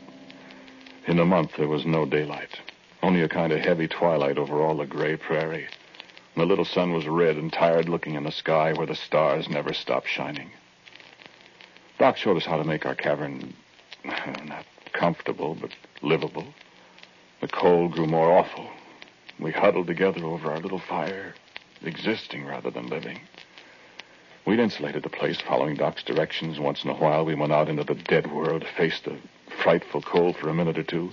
In 1.05 1.19
a 1.19 1.25
month 1.25 1.51
there 1.55 1.67
was 1.67 1.85
no 1.85 2.07
daylight, 2.07 2.59
only 3.03 3.21
a 3.21 3.29
kind 3.29 3.53
of 3.53 3.59
heavy 3.59 3.87
twilight 3.87 4.39
over 4.39 4.63
all 4.63 4.77
the 4.77 4.87
gray 4.87 5.15
prairie. 5.15 5.67
The 6.35 6.47
little 6.47 6.65
sun 6.65 6.91
was 6.91 7.07
red 7.07 7.37
and 7.37 7.53
tired 7.53 7.87
looking 7.87 8.15
in 8.15 8.23
the 8.23 8.31
sky 8.31 8.73
where 8.73 8.87
the 8.87 8.95
stars 8.95 9.47
never 9.47 9.73
stopped 9.73 10.07
shining. 10.07 10.49
Doc 11.99 12.17
showed 12.17 12.37
us 12.37 12.47
how 12.47 12.57
to 12.57 12.63
make 12.63 12.87
our 12.87 12.95
cavern 12.95 13.53
not 14.03 14.65
comfortable, 14.91 15.53
but 15.53 15.69
livable. 16.01 16.47
The 17.41 17.47
cold 17.47 17.91
grew 17.91 18.07
more 18.07 18.31
awful. 18.31 18.71
We 19.39 19.51
huddled 19.51 19.85
together 19.85 20.25
over 20.25 20.49
our 20.49 20.59
little 20.59 20.79
fire, 20.79 21.35
existing 21.83 22.47
rather 22.47 22.71
than 22.71 22.87
living. 22.87 23.19
We'd 24.49 24.59
insulated 24.59 25.03
the 25.03 25.09
place 25.09 25.39
following 25.39 25.75
Doc's 25.75 26.01
directions. 26.01 26.59
Once 26.59 26.83
in 26.83 26.89
a 26.89 26.95
while, 26.95 27.23
we 27.23 27.35
went 27.35 27.53
out 27.53 27.69
into 27.69 27.83
the 27.83 27.93
dead 27.93 28.31
world, 28.33 28.65
faced 28.75 29.05
the 29.05 29.15
frightful 29.61 30.01
cold 30.01 30.37
for 30.37 30.49
a 30.49 30.55
minute 30.55 30.75
or 30.75 30.81
two, 30.81 31.11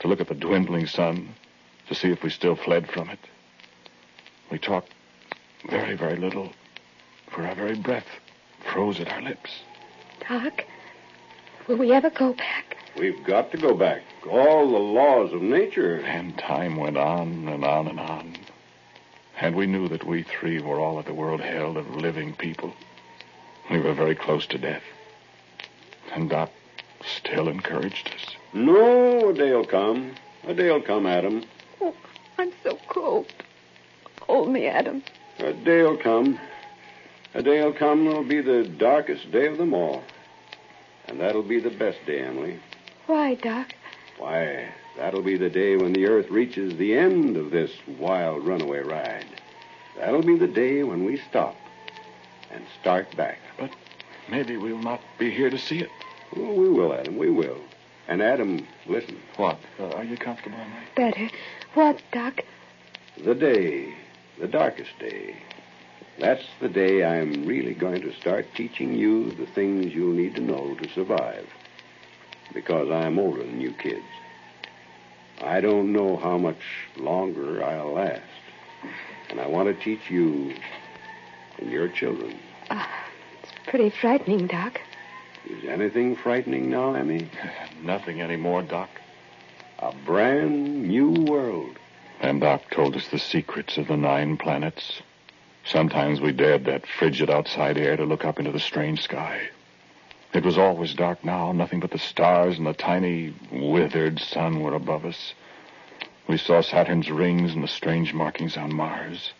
to 0.00 0.08
look 0.08 0.20
at 0.20 0.26
the 0.26 0.34
dwindling 0.34 0.88
sun, 0.88 1.36
to 1.86 1.94
see 1.94 2.10
if 2.10 2.24
we 2.24 2.30
still 2.30 2.56
fled 2.56 2.90
from 2.90 3.10
it. 3.10 3.20
We 4.50 4.58
talked 4.58 4.92
very, 5.70 5.94
very 5.94 6.16
little, 6.16 6.52
for 7.30 7.46
our 7.46 7.54
very 7.54 7.76
breath 7.76 8.08
froze 8.72 8.98
at 8.98 9.06
our 9.06 9.22
lips. 9.22 9.52
Doc, 10.28 10.64
will 11.68 11.76
we 11.76 11.92
ever 11.92 12.10
go 12.10 12.32
back? 12.32 12.76
We've 12.98 13.22
got 13.22 13.52
to 13.52 13.56
go 13.56 13.76
back. 13.76 14.02
All 14.28 14.68
the 14.68 14.78
laws 14.78 15.32
of 15.32 15.42
nature. 15.42 16.00
And 16.00 16.36
time 16.36 16.74
went 16.74 16.96
on 16.96 17.46
and 17.46 17.64
on 17.64 17.86
and 17.86 18.00
on. 18.00 18.36
And 19.44 19.54
we 19.54 19.66
knew 19.66 19.88
that 19.88 20.06
we 20.06 20.22
three 20.22 20.58
were 20.58 20.80
all 20.80 20.96
that 20.96 21.04
the 21.04 21.12
world 21.12 21.42
held 21.42 21.76
of 21.76 21.96
living 21.96 22.32
people. 22.32 22.72
We 23.70 23.78
were 23.78 23.92
very 23.92 24.14
close 24.14 24.46
to 24.46 24.56
death. 24.56 24.82
And 26.14 26.30
Doc 26.30 26.50
still 27.04 27.48
encouraged 27.48 28.08
us. 28.08 28.36
No, 28.54 29.28
a 29.28 29.34
day'll 29.34 29.66
come. 29.66 30.14
A 30.44 30.54
day'll 30.54 30.80
come, 30.80 31.04
Adam. 31.04 31.44
Oh, 31.82 31.94
I'm 32.38 32.52
so 32.62 32.78
cold. 32.88 33.26
Hold 34.22 34.48
me, 34.48 34.66
Adam. 34.66 35.02
A 35.40 35.52
day'll 35.52 35.98
come. 35.98 36.40
A 37.34 37.42
day'll 37.42 37.74
come 37.74 38.06
that'll 38.06 38.24
be 38.24 38.40
the 38.40 38.64
darkest 38.66 39.30
day 39.30 39.48
of 39.48 39.58
them 39.58 39.74
all. 39.74 40.02
And 41.06 41.20
that'll 41.20 41.42
be 41.42 41.60
the 41.60 41.68
best 41.68 41.98
day, 42.06 42.20
Emily. 42.20 42.60
Why, 43.06 43.34
Doc? 43.34 43.74
Why, 44.16 44.70
that'll 44.96 45.20
be 45.20 45.36
the 45.36 45.50
day 45.50 45.76
when 45.76 45.92
the 45.92 46.06
Earth 46.06 46.30
reaches 46.30 46.78
the 46.78 46.94
end 46.94 47.36
of 47.36 47.50
this 47.50 47.72
wild 47.98 48.46
runaway 48.46 48.80
ride. 48.80 49.33
That'll 49.96 50.22
be 50.22 50.36
the 50.36 50.48
day 50.48 50.82
when 50.82 51.04
we 51.04 51.20
stop 51.28 51.56
and 52.50 52.64
start 52.80 53.16
back. 53.16 53.38
But 53.58 53.70
maybe 54.28 54.56
we'll 54.56 54.78
not 54.78 55.00
be 55.18 55.30
here 55.30 55.50
to 55.50 55.58
see 55.58 55.80
it. 55.80 55.90
Oh, 56.36 56.52
we 56.52 56.68
will, 56.68 56.92
Adam. 56.92 57.16
We 57.16 57.30
will. 57.30 57.60
And 58.08 58.22
Adam, 58.22 58.66
listen. 58.86 59.18
What? 59.36 59.58
Uh, 59.78 59.88
are 59.90 60.04
you 60.04 60.16
comfortable, 60.16 60.58
Emily? 60.58 60.82
Better. 60.94 61.30
What, 61.74 62.02
Doc? 62.12 62.40
The 63.22 63.34
day, 63.34 63.94
the 64.38 64.48
darkest 64.48 64.90
day. 64.98 65.36
That's 66.18 66.44
the 66.60 66.68
day 66.68 67.04
I'm 67.04 67.46
really 67.46 67.74
going 67.74 68.02
to 68.02 68.14
start 68.14 68.46
teaching 68.54 68.94
you 68.94 69.32
the 69.32 69.46
things 69.46 69.94
you'll 69.94 70.12
need 70.12 70.34
to 70.36 70.40
know 70.40 70.74
to 70.74 70.88
survive. 70.90 71.48
Because 72.52 72.90
I'm 72.90 73.18
older 73.18 73.42
than 73.42 73.60
you 73.60 73.72
kids. 73.72 74.04
I 75.42 75.60
don't 75.60 75.92
know 75.92 76.16
how 76.16 76.38
much 76.38 76.60
longer 76.96 77.64
I'll 77.64 77.94
last. 77.94 78.22
And 79.34 79.42
I 79.42 79.48
want 79.48 79.66
to 79.66 79.84
teach 79.84 80.08
you 80.08 80.54
and 81.58 81.68
your 81.68 81.88
children. 81.88 82.38
Ah, 82.70 82.88
it's 83.42 83.52
pretty 83.66 83.90
frightening, 83.90 84.46
Doc. 84.46 84.80
Is 85.44 85.64
anything 85.64 86.14
frightening 86.14 86.70
now, 86.70 86.94
Emmy? 86.94 87.28
Nothing 87.82 88.22
anymore, 88.22 88.62
Doc. 88.62 88.88
A 89.80 89.92
brand 90.06 90.84
new 90.84 91.10
world. 91.10 91.80
And 92.20 92.40
Doc 92.40 92.62
told 92.70 92.94
us 92.94 93.08
the 93.08 93.18
secrets 93.18 93.76
of 93.76 93.88
the 93.88 93.96
nine 93.96 94.36
planets. 94.36 95.02
Sometimes 95.64 96.20
we 96.20 96.30
dared 96.30 96.66
that 96.66 96.86
frigid 96.86 97.28
outside 97.28 97.76
air 97.76 97.96
to 97.96 98.04
look 98.04 98.24
up 98.24 98.38
into 98.38 98.52
the 98.52 98.60
strange 98.60 99.02
sky. 99.02 99.48
It 100.32 100.44
was 100.44 100.56
always 100.56 100.94
dark 100.94 101.24
now. 101.24 101.50
Nothing 101.50 101.80
but 101.80 101.90
the 101.90 101.98
stars 101.98 102.56
and 102.56 102.68
the 102.68 102.72
tiny, 102.72 103.34
withered 103.50 104.20
sun 104.20 104.60
were 104.60 104.74
above 104.74 105.04
us. 105.04 105.34
We 106.26 106.38
saw 106.38 106.62
Saturn's 106.62 107.10
rings 107.10 107.52
and 107.52 107.62
the 107.62 107.68
strange 107.68 108.14
markings 108.14 108.56
on 108.56 108.74
Mars. 108.74 109.32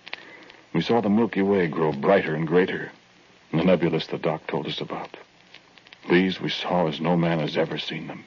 We 0.75 0.83
saw 0.83 1.01
the 1.01 1.09
Milky 1.09 1.41
Way 1.41 1.67
grow 1.67 1.93
brighter 1.93 2.35
and 2.35 2.47
greater, 2.47 2.93
and 3.51 3.61
the 3.61 3.65
nebulas 3.65 4.07
the 4.07 4.19
Doc 4.19 4.47
told 4.47 4.67
us 4.67 4.83
about. 4.83 5.17
These 6.11 6.41
we 6.41 6.51
saw 6.51 6.87
as 6.87 7.01
no 7.01 7.17
man 7.17 7.39
has 7.39 7.57
ever 7.57 7.79
seen 7.79 8.07
them. 8.07 8.25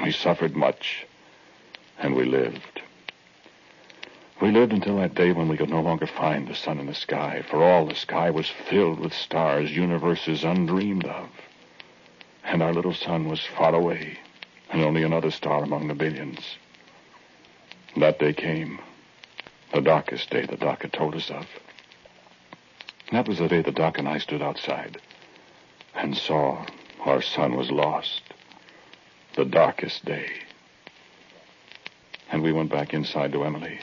We 0.00 0.12
suffered 0.12 0.54
much, 0.54 1.06
and 1.98 2.14
we 2.14 2.24
lived. 2.24 2.82
We 4.40 4.52
lived 4.52 4.72
until 4.72 4.98
that 4.98 5.14
day 5.14 5.32
when 5.32 5.48
we 5.48 5.56
could 5.56 5.70
no 5.70 5.80
longer 5.80 6.06
find 6.06 6.46
the 6.46 6.54
sun 6.54 6.78
in 6.78 6.86
the 6.86 6.94
sky, 6.94 7.42
for 7.50 7.64
all 7.64 7.86
the 7.86 7.94
sky 7.94 8.30
was 8.30 8.48
filled 8.48 9.00
with 9.00 9.12
stars, 9.12 9.74
universes 9.74 10.44
undreamed 10.44 11.06
of. 11.06 11.30
And 12.44 12.62
our 12.62 12.72
little 12.72 12.94
sun 12.94 13.28
was 13.28 13.40
far 13.44 13.74
away, 13.74 14.18
and 14.70 14.82
only 14.82 15.02
another 15.02 15.32
star 15.32 15.64
among 15.64 15.88
the 15.88 15.94
billions. 15.94 16.58
That 17.96 18.18
day 18.18 18.34
came, 18.34 18.78
the 19.72 19.80
darkest 19.80 20.28
day 20.28 20.44
the 20.44 20.58
doc 20.58 20.82
had 20.82 20.92
told 20.92 21.14
us 21.14 21.30
of. 21.30 21.46
That 23.10 23.26
was 23.26 23.38
the 23.38 23.48
day 23.48 23.62
the 23.62 23.72
doc 23.72 23.98
and 23.98 24.06
I 24.06 24.18
stood 24.18 24.42
outside 24.42 25.00
and 25.94 26.14
saw 26.14 26.66
our 27.06 27.22
sun 27.22 27.56
was 27.56 27.70
lost. 27.70 28.20
The 29.34 29.46
darkest 29.46 30.04
day. 30.04 30.28
And 32.30 32.42
we 32.42 32.52
went 32.52 32.70
back 32.70 32.92
inside 32.92 33.32
to 33.32 33.44
Emily. 33.44 33.78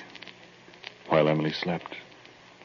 While 1.07 1.27
Emily 1.27 1.51
slept, 1.51 1.95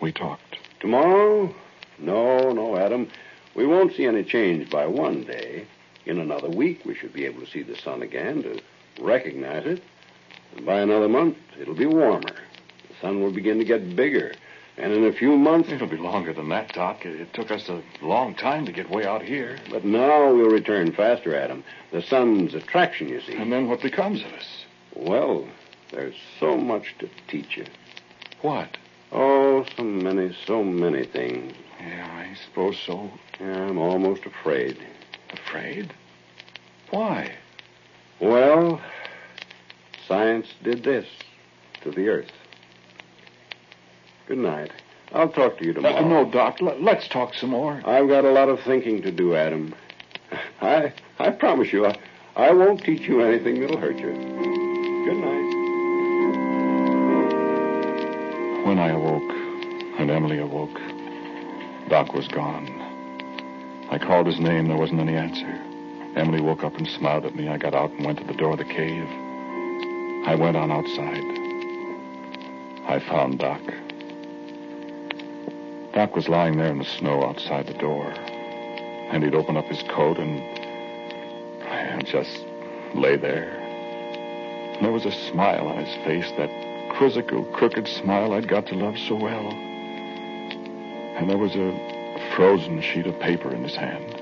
we 0.02 0.12
talked. 0.12 0.58
Tomorrow? 0.80 1.54
No, 1.98 2.52
no, 2.52 2.76
Adam. 2.76 3.08
We 3.54 3.66
won't 3.66 3.94
see 3.94 4.04
any 4.04 4.22
change 4.22 4.68
by 4.68 4.86
one 4.86 5.24
day. 5.24 5.66
In 6.04 6.18
another 6.18 6.50
week, 6.50 6.84
we 6.84 6.94
should 6.94 7.12
be 7.14 7.24
able 7.24 7.40
to 7.40 7.50
see 7.50 7.62
the 7.62 7.76
sun 7.76 8.02
again, 8.02 8.42
to 8.42 8.60
recognize 9.00 9.66
it. 9.66 9.82
And 10.58 10.66
by 10.66 10.80
another 10.80 11.08
month, 11.08 11.38
it'll 11.60 11.76
be 11.76 11.86
warmer. 11.86 12.34
The 12.88 12.94
sun 13.00 13.22
will 13.22 13.30
begin 13.30 13.58
to 13.58 13.64
get 13.64 13.94
bigger. 13.94 14.32
And 14.76 14.92
in 14.92 15.04
a 15.04 15.12
few 15.12 15.36
months. 15.36 15.70
It'll 15.70 15.86
be 15.88 15.96
longer 15.96 16.32
than 16.32 16.48
that, 16.48 16.72
Doc. 16.72 17.06
It, 17.06 17.20
it 17.20 17.32
took 17.32 17.52
us 17.52 17.68
a 17.68 17.80
long 18.02 18.34
time 18.34 18.66
to 18.66 18.72
get 18.72 18.90
way 18.90 19.04
out 19.06 19.22
here. 19.22 19.58
But 19.70 19.84
now 19.84 20.34
we'll 20.34 20.50
return 20.50 20.92
faster, 20.92 21.36
Adam. 21.36 21.62
The 21.92 22.02
sun's 22.02 22.54
attraction, 22.54 23.08
you 23.08 23.20
see. 23.20 23.36
And 23.36 23.52
then 23.52 23.68
what 23.68 23.82
becomes 23.82 24.20
of 24.24 24.32
us? 24.32 24.64
Well, 24.96 25.46
there's 25.92 26.16
so 26.40 26.56
much 26.56 26.96
to 26.98 27.08
teach 27.28 27.56
you. 27.56 27.66
What? 28.42 28.76
Oh, 29.12 29.64
so 29.76 29.84
many, 29.84 30.36
so 30.44 30.64
many 30.64 31.04
things. 31.04 31.54
Yeah, 31.80 32.08
I 32.10 32.36
suppose 32.46 32.76
so. 32.84 33.10
Yeah, 33.40 33.68
I'm 33.68 33.78
almost 33.78 34.26
afraid. 34.26 34.76
Afraid? 35.30 35.94
Why? 36.90 37.32
Well, 38.20 38.80
science 40.08 40.46
did 40.64 40.82
this 40.82 41.06
to 41.82 41.90
the 41.90 42.08
Earth. 42.08 42.32
Good 44.26 44.38
night. 44.38 44.72
I'll 45.12 45.28
talk 45.28 45.58
to 45.58 45.64
you 45.64 45.72
tomorrow. 45.72 45.96
Uh, 45.96 46.08
no, 46.08 46.30
Doc. 46.30 46.60
L- 46.60 46.76
let's 46.80 47.06
talk 47.08 47.34
some 47.34 47.50
more. 47.50 47.80
I've 47.84 48.08
got 48.08 48.24
a 48.24 48.30
lot 48.30 48.48
of 48.48 48.60
thinking 48.60 49.02
to 49.02 49.12
do, 49.12 49.34
Adam. 49.36 49.74
I 50.60 50.92
I 51.18 51.30
promise 51.30 51.72
you, 51.72 51.86
I, 51.86 51.96
I 52.36 52.52
won't 52.52 52.82
teach 52.82 53.02
you 53.02 53.22
anything 53.22 53.60
that'll 53.60 53.78
hurt 53.78 53.96
you. 53.96 54.12
Good 54.12 55.16
night. 55.16 55.54
When 58.66 58.78
I 58.78 58.88
awoke, 58.90 59.32
and 59.98 60.10
Emily 60.10 60.38
awoke, 60.38 60.78
Doc 61.88 62.12
was 62.12 62.28
gone. 62.28 62.66
I 63.90 63.98
called 63.98 64.26
his 64.26 64.38
name. 64.38 64.68
There 64.68 64.76
wasn't 64.76 65.00
any 65.00 65.16
answer. 65.16 65.58
Emily 66.16 66.42
woke 66.42 66.64
up 66.64 66.76
and 66.76 66.86
smiled 66.86 67.24
at 67.24 67.34
me. 67.34 67.48
I 67.48 67.56
got 67.56 67.74
out 67.74 67.90
and 67.92 68.04
went 68.04 68.18
to 68.18 68.24
the 68.24 68.34
door 68.34 68.52
of 68.52 68.58
the 68.58 68.64
cave. 68.64 69.08
I 70.26 70.34
went 70.34 70.56
on 70.56 70.70
outside. 70.70 71.24
I 72.86 72.98
found 73.00 73.38
Doc. 73.38 73.60
Doc 75.92 76.14
was 76.14 76.28
lying 76.28 76.56
there 76.56 76.70
in 76.70 76.78
the 76.78 76.84
snow 76.84 77.24
outside 77.24 77.66
the 77.66 77.74
door. 77.74 78.04
And 79.10 79.24
he'd 79.24 79.34
opened 79.34 79.58
up 79.58 79.66
his 79.66 79.82
coat 79.84 80.18
and 80.18 80.40
I 81.62 82.02
just 82.02 82.44
lay 82.94 83.16
there. 83.16 83.50
And 84.76 84.84
there 84.84 84.92
was 84.92 85.06
a 85.06 85.12
smile 85.12 85.66
on 85.66 85.84
his 85.84 85.94
face, 86.04 86.30
that 86.36 86.50
quizzical, 86.96 87.44
crooked 87.44 87.88
smile 87.88 88.32
I'd 88.32 88.48
got 88.48 88.66
to 88.66 88.74
love 88.74 88.98
so 88.98 89.14
well. 89.14 89.50
And 91.16 91.28
there 91.28 91.38
was 91.38 91.56
a 91.56 92.30
frozen 92.36 92.80
sheet 92.80 93.06
of 93.06 93.18
paper 93.18 93.52
in 93.52 93.62
his 93.64 93.74
hand. 93.74 94.12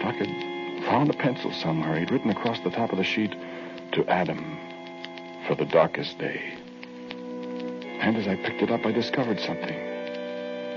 Doc 0.00 0.14
had 0.14 0.84
found 0.84 1.10
a 1.10 1.14
pencil 1.14 1.52
somewhere. 1.52 1.98
He'd 1.98 2.10
written 2.10 2.30
across 2.30 2.60
the 2.60 2.70
top 2.70 2.92
of 2.92 2.98
the 2.98 3.04
sheet, 3.04 3.34
to 3.92 4.06
Adam, 4.06 4.58
for 5.48 5.54
the 5.54 5.64
darkest 5.64 6.18
day. 6.18 6.54
And 8.00 8.16
as 8.16 8.28
I 8.28 8.36
picked 8.36 8.60
it 8.60 8.70
up, 8.70 8.84
I 8.84 8.92
discovered 8.92 9.40
something. 9.40 9.76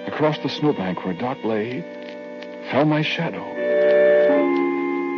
Across 0.08 0.40
the 0.40 0.50
snowbank 0.50 1.04
where 1.04 1.14
Doc 1.14 1.38
lay, 1.44 1.82
fell 2.72 2.86
my 2.86 3.02
shadow. 3.02 3.44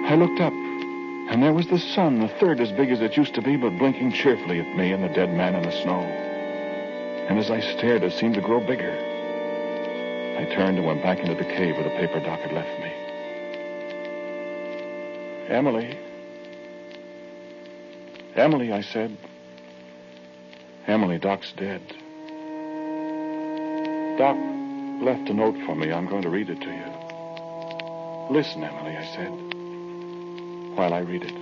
I 0.10 0.16
looked 0.16 0.42
up, 0.42 0.54
and 0.54 1.42
there 1.42 1.54
was 1.54 1.68
the 1.68 1.78
sun, 1.78 2.22
a 2.22 2.28
third 2.40 2.60
as 2.60 2.72
big 2.72 2.90
as 2.92 3.00
it 3.02 3.16
used 3.16 3.36
to 3.36 3.42
be, 3.42 3.56
but 3.56 3.78
blinking 3.78 4.12
cheerfully 4.12 4.60
at 4.60 4.76
me 4.76 4.92
and 4.92 5.04
the 5.04 5.10
dead 5.10 5.32
man 5.32 5.56
in 5.56 5.62
the 5.62 5.82
snow. 5.84 6.02
And 7.30 7.38
as 7.40 7.52
I 7.52 7.60
stared, 7.60 8.04
it 8.04 8.14
seemed 8.14 8.34
to 8.36 8.42
grow 8.42 8.60
bigger. 8.60 8.92
I 8.92 10.46
turned 10.56 10.78
and 10.78 10.86
went 10.86 11.04
back 11.04 11.20
into 11.20 11.36
the 11.36 11.46
cave 11.46 11.76
where 11.76 11.84
the 11.84 11.92
paper 11.92 12.20
Doc 12.20 12.40
had 12.40 12.52
left 12.52 12.80
me. 12.82 12.92
Emily. 15.48 15.98
Emily, 18.36 18.72
I 18.74 18.82
said. 18.82 19.16
Emily, 20.88 21.18
Doc's 21.18 21.52
dead. 21.54 21.82
Doc 24.18 24.38
left 25.02 25.30
a 25.30 25.34
note 25.34 25.56
for 25.66 25.76
me. 25.76 25.92
I'm 25.92 26.08
going 26.08 26.24
to 26.24 26.30
read 26.30 26.50
it 26.50 26.60
to 26.60 26.68
you. 26.68 28.34
Listen, 28.36 28.64
Emily, 28.64 28.96
I 28.96 29.06
said, 29.16 29.32
while 30.78 30.94
I 30.94 31.00
read 31.00 31.24
it. 31.24 31.34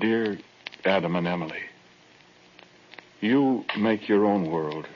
Dear 0.00 0.38
Adam 0.84 1.16
and 1.16 1.26
Emily, 1.26 1.62
you 3.20 3.64
make 3.78 4.08
your 4.08 4.24
own 4.24 4.50
world 4.50 4.86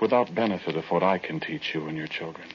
without 0.00 0.34
benefit 0.34 0.76
of 0.76 0.84
what 0.90 1.02
I 1.02 1.18
can 1.18 1.40
teach 1.40 1.74
you 1.74 1.86
and 1.88 1.96
your 1.96 2.06
children. 2.06 2.48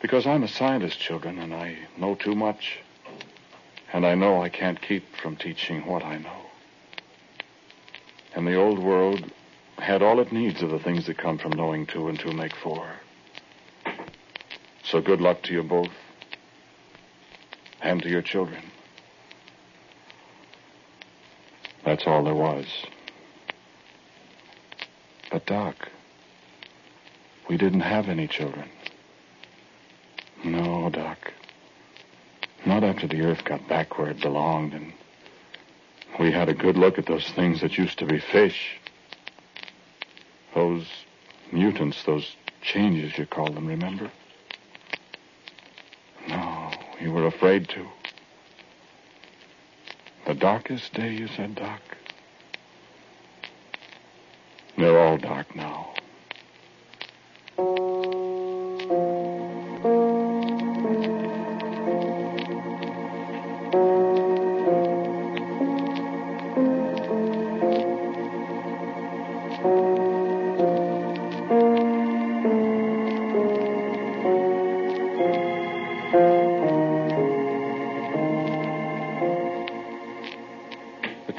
Because 0.00 0.26
I'm 0.26 0.42
a 0.42 0.48
scientist, 0.48 0.98
children, 1.00 1.38
and 1.38 1.54
I 1.54 1.78
know 1.96 2.14
too 2.14 2.34
much. 2.34 2.80
And 3.92 4.04
I 4.04 4.14
know 4.14 4.42
I 4.42 4.48
can't 4.48 4.80
keep 4.80 5.04
from 5.22 5.36
teaching 5.36 5.86
what 5.86 6.04
I 6.04 6.18
know. 6.18 6.42
And 8.34 8.46
the 8.46 8.56
old 8.56 8.78
world 8.78 9.30
had 9.78 10.02
all 10.02 10.20
it 10.20 10.32
needs 10.32 10.62
of 10.62 10.70
the 10.70 10.78
things 10.78 11.06
that 11.06 11.18
come 11.18 11.38
from 11.38 11.52
knowing 11.52 11.86
two 11.86 12.08
and 12.08 12.18
two 12.18 12.32
make 12.32 12.54
four. 12.56 12.86
So 14.84 15.00
good 15.00 15.20
luck 15.20 15.42
to 15.44 15.52
you 15.52 15.62
both. 15.62 15.92
And 17.80 18.02
to 18.02 18.08
your 18.08 18.22
children. 18.22 18.62
That's 21.84 22.06
all 22.06 22.24
there 22.24 22.34
was. 22.34 22.66
But, 25.30 25.46
Doc, 25.46 25.88
we 27.48 27.56
didn't 27.56 27.80
have 27.80 28.08
any 28.08 28.26
children. 28.26 28.68
No, 30.44 30.90
Doc. 30.90 31.32
Not 32.76 32.84
after 32.84 33.06
the 33.06 33.22
Earth 33.22 33.42
got 33.42 33.66
back 33.68 33.96
where 33.96 34.10
it 34.10 34.20
belonged 34.20 34.74
and 34.74 34.92
we 36.20 36.30
had 36.30 36.50
a 36.50 36.52
good 36.52 36.76
look 36.76 36.98
at 36.98 37.06
those 37.06 37.26
things 37.30 37.62
that 37.62 37.78
used 37.78 37.98
to 38.00 38.04
be 38.04 38.18
fish. 38.18 38.78
Those 40.54 40.84
mutants, 41.50 42.04
those 42.04 42.36
changes 42.60 43.16
you 43.16 43.24
called 43.24 43.54
them, 43.54 43.66
remember? 43.66 44.10
No, 46.28 46.70
you 47.00 47.12
were 47.12 47.26
afraid 47.26 47.66
to. 47.70 47.86
The 50.26 50.34
darkest 50.34 50.92
day, 50.92 51.14
you 51.14 51.28
said, 51.28 51.54
Doc? 51.54 51.80
They're 54.76 54.98
all 54.98 55.16
dark 55.16 55.56
now. 55.56 55.95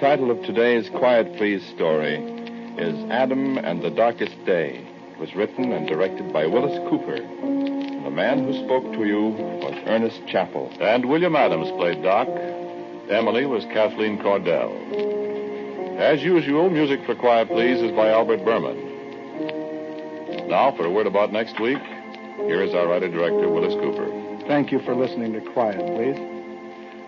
Title 0.08 0.32
of 0.32 0.42
today's 0.44 0.90
Quiet 0.90 1.36
Please 1.36 1.62
story 1.76 2.16
is 2.78 3.12
Adam 3.12 3.58
and 3.58 3.82
the 3.82 3.90
Darkest 3.90 4.38
Day. 4.46 4.88
It 5.12 5.20
was 5.20 5.36
written 5.36 5.74
and 5.74 5.86
directed 5.86 6.32
by 6.32 6.46
Willis 6.46 6.80
Cooper. 6.90 7.18
The 7.18 8.10
man 8.10 8.46
who 8.46 8.54
spoke 8.64 8.94
to 8.94 9.04
you 9.04 9.36
was 9.60 9.74
Ernest 9.86 10.26
Chappell. 10.26 10.72
And 10.80 11.10
William 11.10 11.36
Adams 11.36 11.70
played 11.72 12.02
Doc. 12.04 12.30
Emily 13.10 13.46
was 13.46 13.66
Kathleen 13.66 14.18
Cordell. 14.20 14.72
As 16.00 16.24
usual, 16.24 16.70
music 16.70 17.06
for 17.06 17.14
Quiet 17.14 17.50
Please 17.50 17.82
is 17.82 17.92
by 17.92 18.08
Albert 18.08 18.46
Buhrman. 18.46 18.78
Now, 20.48 20.72
for 20.72 20.86
a 20.86 20.90
word 20.90 21.08
about 21.08 21.34
next 21.34 21.60
week, 21.60 21.84
here 22.48 22.62
is 22.62 22.74
our 22.74 22.88
writer 22.88 23.10
director, 23.10 23.50
Willis 23.50 23.74
Cooper. 23.74 24.48
Thank 24.48 24.72
you 24.72 24.80
for 24.80 24.96
listening 24.96 25.34
to 25.34 25.42
Quiet, 25.52 25.86
please. 25.86 26.18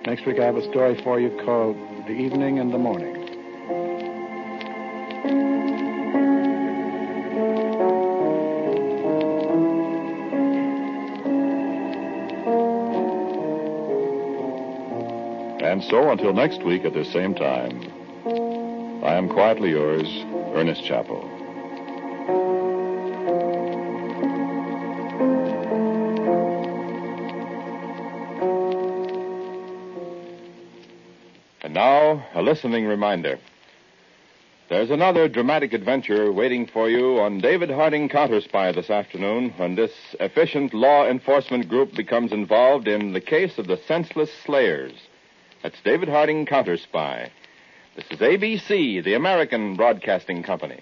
Next 0.06 0.26
week 0.26 0.38
I 0.40 0.46
have 0.46 0.58
a 0.58 0.70
story 0.70 1.02
for 1.02 1.18
you 1.18 1.30
called 1.46 1.78
The 2.10 2.16
Evening 2.16 2.58
and 2.58 2.74
the 2.74 2.78
Morning. 2.80 3.16
And 15.62 15.84
so, 15.84 16.10
until 16.10 16.34
next 16.34 16.64
week 16.64 16.84
at 16.84 16.96
this 16.96 17.12
same 17.12 17.36
time, 17.36 17.80
I 19.04 19.14
am 19.14 19.30
quietly 19.30 19.70
yours, 19.70 20.08
Ernest 20.56 20.84
Chappell. 20.84 21.39
Now, 31.80 32.26
a 32.36 32.42
listening 32.42 32.86
reminder. 32.86 33.40
There's 34.68 34.90
another 34.90 35.30
dramatic 35.30 35.72
adventure 35.72 36.30
waiting 36.30 36.68
for 36.68 36.90
you 36.90 37.22
on 37.22 37.40
David 37.40 37.70
Harding 37.72 38.10
Counter 38.10 38.42
Spy 38.42 38.74
this 38.74 38.90
afternoon 38.90 39.54
when 39.56 39.76
this 39.76 39.94
efficient 40.20 40.74
law 40.74 41.08
enforcement 41.08 41.70
group 41.70 41.96
becomes 41.96 42.34
involved 42.34 42.90
in 42.90 43.14
the 43.14 43.22
case 43.22 43.58
of 43.58 43.68
the 43.68 43.80
senseless 43.88 44.30
slayers. 44.46 44.92
That's 45.64 45.82
David 45.86 46.10
Harding 46.10 46.46
Counter 46.46 46.76
Spy. 46.76 47.32
This 47.96 48.08
is 48.12 48.20
ABC, 48.20 49.02
the 49.02 49.14
American 49.14 49.78
Broadcasting 49.78 50.44
Company. 50.44 50.82